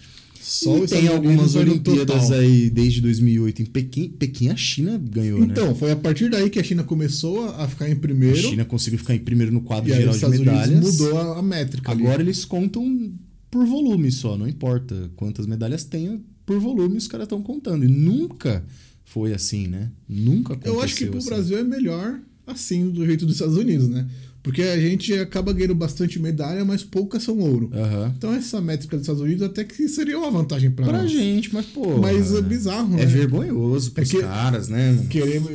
Só 0.49 0.79
e 0.79 0.87
tem 0.87 1.09
algumas 1.09 1.57
Olimpíadas 1.57 2.31
aí 2.31 2.71
desde 2.71 3.00
2008 3.00 3.62
em 3.62 3.65
Pequim. 3.67 4.09
Pequim 4.11 4.49
a 4.49 4.57
China 4.57 4.97
ganhou, 4.97 5.41
né? 5.41 5.49
Então, 5.50 5.75
foi 5.75 5.91
a 5.91 5.97
partir 5.97 6.31
daí 6.31 6.49
que 6.49 6.61
a 6.61 6.62
China 6.62 6.85
começou 6.85 7.47
a 7.57 7.67
ficar 7.67 7.88
em 7.88 7.95
A 7.95 7.97
primeiro. 7.97 8.37
China 8.37 8.65
conseguiu 8.65 9.00
ficar 9.00 9.17
em 9.17 9.19
primeiro 9.19 9.53
no 9.53 9.61
quadro 9.61 9.93
geral 9.93 10.17
de 10.17 10.29
medalhas. 10.29 10.69
Unidos 10.69 11.00
mudou 11.00 11.19
a, 11.19 11.38
a 11.41 11.43
métrica. 11.43 11.91
ali. 11.91 12.05
Agora 12.05 12.23
eles 12.23 12.45
contam 12.45 13.12
por 13.50 13.67
volume 13.67 14.12
só, 14.12 14.38
não 14.38 14.47
importa 14.47 15.11
quantas 15.17 15.47
medalhas 15.47 15.83
tem, 15.83 16.23
por 16.45 16.61
volume 16.61 16.97
os 16.97 17.09
caras 17.09 17.25
estão 17.25 17.43
contando. 17.43 17.85
E 17.85 17.88
nunca 17.88 18.65
foi 19.05 19.33
assim, 19.33 19.67
né? 19.67 19.91
Nunca 20.09 20.53
aconteceu 20.53 20.75
Eu 20.75 20.81
acho 20.81 20.95
que 20.95 21.07
pro 21.07 21.19
assim. 21.19 21.29
Brasil 21.29 21.59
é 21.59 21.65
melhor 21.65 22.21
assim, 22.47 22.88
do 22.88 23.05
jeito 23.05 23.26
dos 23.26 23.35
Estados 23.35 23.57
Unidos, 23.57 23.88
né? 23.88 24.07
Porque 24.47 24.62
a 24.62 24.79
gente 24.79 25.12
acaba 25.15 25.53
ganhando 25.53 25.75
bastante 25.75 26.21
medalha, 26.21 26.65
mas 26.65 26.85
poucas 26.85 27.25
são 27.25 27.37
ouro. 27.41 27.69
Aham. 27.75 28.15
Então 28.17 28.33
essa 28.33 28.61
métrica 28.61 28.97
dos 28.97 29.03
Estados 29.03 29.21
Unidos 29.21 29.43
até 29.43 29.65
que 29.65 29.88
seria 29.88 30.17
uma 30.17 30.31
vantagem 30.31 30.71
pra, 30.71 30.87
Pra 30.87 30.99
nós. 31.03 31.11
gente, 31.11 31.53
mas 31.53 31.67
pô. 31.67 31.99
Mas 31.99 32.33
é 32.33 32.41
bizarro, 32.41 32.95
É 32.95 32.99
né? 32.99 33.07
vergonhoso 33.07 33.91
pros 33.91 34.09
É 34.09 34.12
que- 34.17 34.23
caras, 34.23 34.69
né? 34.69 35.05
Queremos 35.11 35.50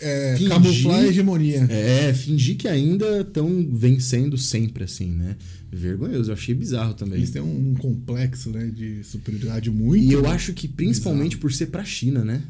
é, 0.00 0.34
Fingir- 0.36 0.48
camuflar 0.48 1.00
a 1.00 1.06
hegemonia. 1.08 1.66
É, 1.68 2.14
fingir 2.14 2.56
que 2.56 2.68
ainda 2.68 3.22
estão 3.22 3.68
vencendo 3.72 4.38
sempre, 4.38 4.84
assim, 4.84 5.10
né? 5.10 5.36
Vergonhoso, 5.72 6.30
eu 6.30 6.34
achei 6.34 6.54
bizarro 6.54 6.94
também. 6.94 7.18
Eles 7.18 7.30
têm 7.30 7.42
um, 7.42 7.70
um 7.72 7.74
complexo 7.74 8.48
né, 8.50 8.70
de 8.72 9.02
superioridade 9.02 9.70
muito. 9.72 10.04
E 10.04 10.12
eu 10.12 10.24
acho 10.28 10.52
que 10.52 10.68
principalmente 10.68 11.36
por 11.36 11.52
ser 11.52 11.66
pra 11.66 11.84
China, 11.84 12.24
né? 12.24 12.42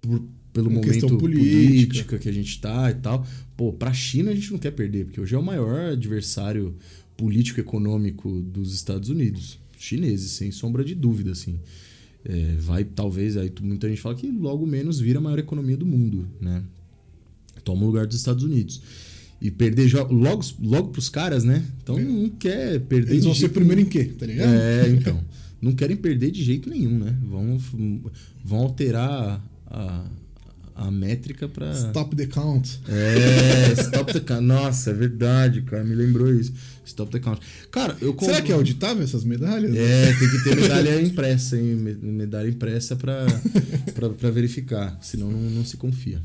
Por- 0.00 0.22
pelo 0.54 0.70
Uma 0.70 0.80
momento 0.80 1.18
política. 1.18 1.18
política. 1.18 2.18
que 2.18 2.28
a 2.28 2.32
gente 2.32 2.60
tá 2.60 2.88
e 2.90 2.94
tal. 2.94 3.26
Pô, 3.56 3.72
pra 3.72 3.92
China 3.92 4.30
a 4.30 4.34
gente 4.34 4.52
não 4.52 4.58
quer 4.58 4.70
perder, 4.70 5.04
porque 5.04 5.20
hoje 5.20 5.34
é 5.34 5.38
o 5.38 5.42
maior 5.42 5.90
adversário 5.90 6.74
político 7.16 7.60
econômico 7.60 8.40
dos 8.40 8.72
Estados 8.72 9.08
Unidos. 9.10 9.58
Chineses, 9.76 10.30
sem 10.30 10.52
sombra 10.52 10.84
de 10.84 10.94
dúvida, 10.94 11.32
assim. 11.32 11.58
É, 12.24 12.54
vai, 12.58 12.84
talvez, 12.84 13.36
aí 13.36 13.52
muita 13.60 13.88
gente 13.88 14.00
fala 14.00 14.14
que 14.14 14.30
logo 14.30 14.64
menos 14.64 15.00
vira 15.00 15.18
a 15.18 15.22
maior 15.22 15.38
economia 15.40 15.76
do 15.76 15.84
mundo, 15.84 16.26
né? 16.40 16.62
Toma 17.64 17.82
o 17.82 17.86
lugar 17.86 18.06
dos 18.06 18.16
Estados 18.16 18.44
Unidos. 18.44 18.80
E 19.42 19.50
perder 19.50 19.92
logo, 20.10 20.42
logo 20.62 20.88
pros 20.88 21.08
caras, 21.08 21.42
né? 21.42 21.64
Então 21.82 21.98
não 21.98 22.30
quer 22.30 22.80
perder 22.80 23.12
Eles 23.12 23.24
vão 23.24 23.34
ser 23.34 23.48
primeiro 23.48 23.82
em 23.82 23.86
quê, 23.86 24.04
tá 24.04 24.24
ligado? 24.24 24.48
é, 24.54 24.88
então. 24.88 25.22
Não 25.60 25.72
querem 25.72 25.96
perder 25.96 26.30
de 26.30 26.44
jeito 26.44 26.70
nenhum, 26.70 26.98
né? 26.98 27.18
Vão, 27.28 27.58
vão 28.44 28.58
alterar 28.60 29.44
a, 29.66 30.06
a 30.74 30.90
métrica 30.90 31.48
pra. 31.48 31.70
Stop 31.72 32.16
the 32.16 32.26
count. 32.26 32.80
É, 32.88 33.72
stop 33.80 34.12
the 34.12 34.20
count. 34.20 34.42
Nossa, 34.44 34.90
é 34.90 34.94
verdade, 34.94 35.62
cara. 35.62 35.84
Me 35.84 35.94
lembrou 35.94 36.32
isso. 36.34 36.52
Stop 36.84 37.10
the 37.12 37.18
count. 37.20 37.40
Cara, 37.70 37.96
eu 38.00 38.14
Será 38.18 38.32
compro- 38.34 38.42
que 38.44 38.52
é 38.52 38.54
auditável 38.54 39.02
essas 39.04 39.24
medalhas? 39.24 39.74
É, 39.76 40.12
tem 40.18 40.28
que 40.30 40.44
ter 40.44 40.56
medalha 40.56 41.00
impressa, 41.00 41.56
hein? 41.58 41.74
Me- 41.76 41.94
Medalha 41.94 42.48
impressa 42.48 42.94
pra 42.96 43.26
verificar. 44.30 44.98
Senão 45.00 45.30
não, 45.30 45.40
não 45.50 45.64
se 45.64 45.76
confia. 45.76 46.20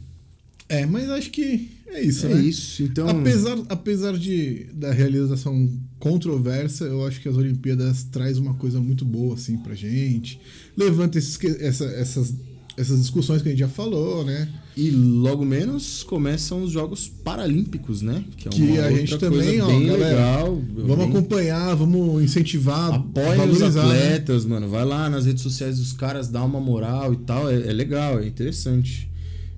É, 0.68 0.86
mas 0.86 1.10
acho 1.10 1.32
que 1.32 1.70
é 1.88 2.02
isso, 2.04 2.28
é 2.28 2.36
né? 2.36 2.42
isso. 2.42 2.84
Então. 2.84 3.10
Apesar, 3.10 3.58
apesar 3.70 4.16
de, 4.18 4.68
da 4.74 4.92
realização 4.92 5.68
controversa, 5.98 6.84
eu 6.86 7.06
acho 7.08 7.20
que 7.22 7.28
as 7.28 7.36
Olimpíadas 7.36 8.04
traz 8.04 8.38
uma 8.38 8.54
coisa 8.54 8.80
muito 8.80 9.04
boa 9.04 9.34
assim 9.34 9.58
pra 9.58 9.74
gente. 9.74 10.40
Levanta 10.78 11.18
esses, 11.18 11.40
essa- 11.60 11.86
essas, 11.86 12.34
essas 12.80 12.98
discussões 13.00 13.42
que 13.42 13.50
a 13.50 13.52
gente 13.52 13.60
já 13.60 13.68
falou, 13.68 14.24
né? 14.24 14.48
E 14.78 14.90
logo 14.90 15.44
menos 15.44 16.02
começam 16.02 16.64
os 16.64 16.72
Jogos 16.72 17.10
Paralímpicos, 17.10 18.02
né? 18.02 18.24
Que, 18.38 18.48
é 18.48 18.52
Que 18.52 18.78
a 18.80 18.90
gente 18.92 19.10
coisa 19.18 19.18
também, 19.30 19.60
ó, 19.62 19.68
bem 19.68 19.88
galera, 19.88 20.16
legal. 20.16 20.64
Vamos 20.76 20.98
bem- 20.98 21.10
acompanhar, 21.10 21.76
vamos 21.76 22.24
incentivar, 22.24 22.94
Apoiem 22.94 23.50
os 23.50 23.60
né? 23.60 23.68
atletas, 23.68 24.46
mano. 24.46 24.70
Vai 24.70 24.86
lá 24.86 25.10
nas 25.10 25.26
redes 25.26 25.44
sociais 25.44 25.78
dos 25.78 25.92
caras, 25.92 26.30
dá 26.30 26.44
uma 26.44 26.62
moral 26.62 27.14
e 27.14 27.18
tal. 27.18 27.50
É, 27.50 27.56
é 27.68 27.74
legal, 27.74 28.20
é 28.20 28.26
interessante. 28.28 29.10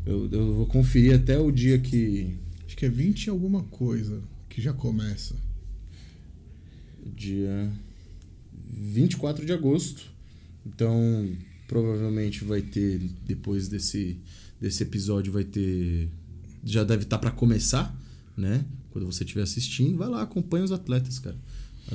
Eu, 0.04 0.28
eu 0.32 0.56
vou 0.56 0.66
conferir 0.66 1.14
até 1.14 1.38
o 1.40 1.52
dia 1.52 1.78
que. 1.78 2.36
Acho 2.66 2.76
que 2.76 2.86
é 2.86 2.90
20 2.90 3.26
e 3.26 3.30
alguma 3.30 3.62
coisa 3.64 4.20
que 4.50 4.60
já 4.60 4.74
começa. 4.74 5.36
Dia 7.16 7.70
24 8.68 9.46
de 9.46 9.52
agosto. 9.54 10.04
Então, 10.66 11.28
provavelmente 11.72 12.44
vai 12.44 12.62
ter, 12.62 13.00
depois 13.26 13.70
desse, 13.70 14.18
desse 14.60 14.84
episódio, 14.84 15.32
vai 15.32 15.46
ter. 15.46 16.10
Já 16.66 16.84
deve 16.84 17.04
estar 17.04 17.18
pra 17.18 17.32
começar, 17.32 17.98
né? 18.36 18.66
Quando 18.90 19.06
você 19.06 19.24
estiver 19.24 19.44
assistindo, 19.44 19.98
vai 19.98 20.10
lá, 20.10 20.22
acompanha 20.22 20.66
os 20.66 20.74
atletas, 20.74 21.18
cara. 21.18 21.38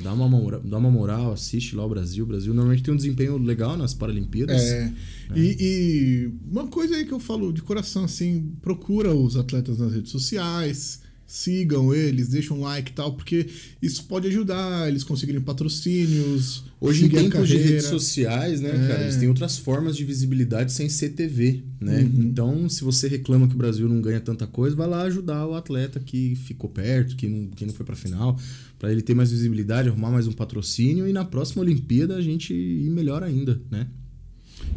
Dá 0.01 0.11
uma, 0.13 0.27
moral, 0.27 0.61
dá 0.61 0.77
uma 0.79 0.89
moral, 0.89 1.31
assiste 1.31 1.75
lá 1.75 1.85
o 1.85 1.89
Brasil. 1.89 2.23
O 2.23 2.27
Brasil 2.27 2.55
normalmente 2.55 2.81
tem 2.81 2.91
um 2.91 2.97
desempenho 2.97 3.37
legal 3.37 3.77
nas 3.77 3.93
Paralimpíadas. 3.93 4.59
É, 4.63 4.93
e, 5.35 5.55
e 5.59 6.31
uma 6.51 6.67
coisa 6.67 6.95
aí 6.95 7.05
que 7.05 7.13
eu 7.13 7.19
falo 7.19 7.53
de 7.53 7.61
coração, 7.61 8.03
assim, 8.03 8.51
procura 8.63 9.13
os 9.13 9.37
atletas 9.37 9.77
nas 9.77 9.93
redes 9.93 10.11
sociais, 10.11 11.01
sigam 11.27 11.93
eles, 11.93 12.29
deixam 12.29 12.57
um 12.57 12.61
like 12.61 12.91
e 12.91 12.93
tal, 12.93 13.13
porque 13.13 13.47
isso 13.81 14.05
pode 14.05 14.27
ajudar 14.27 14.87
eles 14.87 15.03
conseguirem 15.03 15.41
patrocínios, 15.41 16.63
Hoje, 16.79 17.05
em 17.05 17.09
tempos 17.09 17.49
de 17.49 17.57
redes 17.57 17.85
sociais, 17.85 18.61
né, 18.61 18.69
É. 18.69 18.87
cara, 18.87 19.03
eles 19.03 19.17
têm 19.17 19.27
outras 19.27 19.57
formas 19.57 19.97
de 19.97 20.05
visibilidade 20.05 20.71
sem 20.71 20.87
ser 20.87 21.09
TV, 21.09 21.63
né? 21.81 22.01
Uhum. 22.01 22.21
Então, 22.23 22.69
se 22.69 22.83
você 22.83 23.07
reclama 23.07 23.47
que 23.47 23.55
o 23.55 23.57
Brasil 23.57 23.89
não 23.89 23.99
ganha 23.99 24.21
tanta 24.21 24.45
coisa, 24.47 24.75
vai 24.75 24.87
lá 24.87 25.01
ajudar 25.01 25.45
o 25.47 25.55
atleta 25.55 25.99
que 25.99 26.35
ficou 26.35 26.69
perto, 26.69 27.15
que 27.15 27.27
não, 27.27 27.47
que 27.47 27.65
não 27.65 27.73
foi 27.73 27.85
pra 27.85 27.95
final, 27.95 28.39
para 28.77 28.91
ele 28.91 29.01
ter 29.01 29.15
mais 29.15 29.31
visibilidade, 29.31 29.89
arrumar 29.89 30.11
mais 30.11 30.27
um 30.27 30.31
patrocínio 30.31 31.07
e 31.07 31.11
na 31.11 31.25
próxima 31.25 31.63
Olimpíada 31.63 32.15
a 32.15 32.21
gente 32.21 32.53
ir 32.53 32.89
melhor 32.91 33.23
ainda, 33.23 33.59
né? 33.71 33.87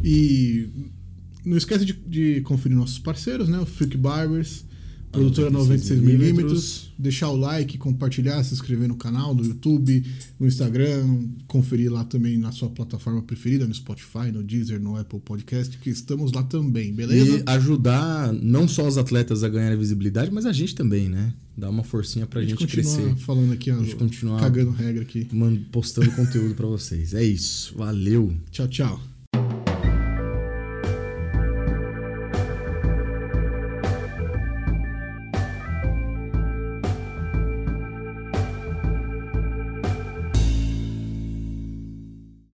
E 0.03 0.67
não 1.45 1.55
esquece 1.55 1.85
de, 1.85 1.93
de 1.93 2.41
conferir 2.41 2.75
nossos 2.77 2.99
parceiros, 2.99 3.47
né? 3.47 3.59
O 3.59 3.65
Freak 3.65 3.95
Barbers, 3.95 4.65
produtora 5.11 5.51
96mm. 5.51 6.91
Deixar 6.97 7.29
o 7.29 7.35
like, 7.35 7.77
compartilhar, 7.77 8.43
se 8.43 8.53
inscrever 8.53 8.87
no 8.87 8.95
canal 8.95 9.33
do 9.33 9.43
YouTube, 9.43 10.05
no 10.39 10.45
Instagram, 10.47 11.25
conferir 11.47 11.91
lá 11.91 12.03
também 12.03 12.37
na 12.37 12.51
sua 12.51 12.69
plataforma 12.69 13.21
preferida, 13.23 13.65
no 13.67 13.73
Spotify, 13.73 14.31
no 14.31 14.43
Deezer, 14.43 14.79
no 14.79 14.95
Apple 14.97 15.19
Podcast, 15.19 15.77
que 15.79 15.89
estamos 15.89 16.31
lá 16.31 16.43
também, 16.43 16.93
beleza? 16.93 17.37
E 17.39 17.43
ajudar 17.47 18.31
não 18.33 18.67
só 18.67 18.87
os 18.87 18.97
atletas 18.97 19.43
a 19.43 19.49
ganharem 19.49 19.77
visibilidade, 19.77 20.31
mas 20.31 20.45
a 20.45 20.53
gente 20.53 20.75
também, 20.75 21.09
né? 21.09 21.33
Dar 21.57 21.69
uma 21.69 21.83
forcinha 21.83 22.25
pra 22.25 22.39
a 22.39 22.43
gente, 22.43 22.59
gente 22.59 22.71
crescer. 22.71 23.15
falando 23.17 23.51
aqui, 23.51 23.69
A 23.71 23.77
gente 23.77 23.95
continuar- 23.95 24.39
cagando 24.39 24.71
regra 24.71 25.01
aqui. 25.01 25.27
Postando 25.71 26.11
conteúdo 26.11 26.55
pra 26.55 26.67
vocês. 26.67 27.13
É 27.13 27.23
isso. 27.23 27.73
Valeu! 27.75 28.33
Tchau, 28.51 28.67
tchau. 28.67 29.10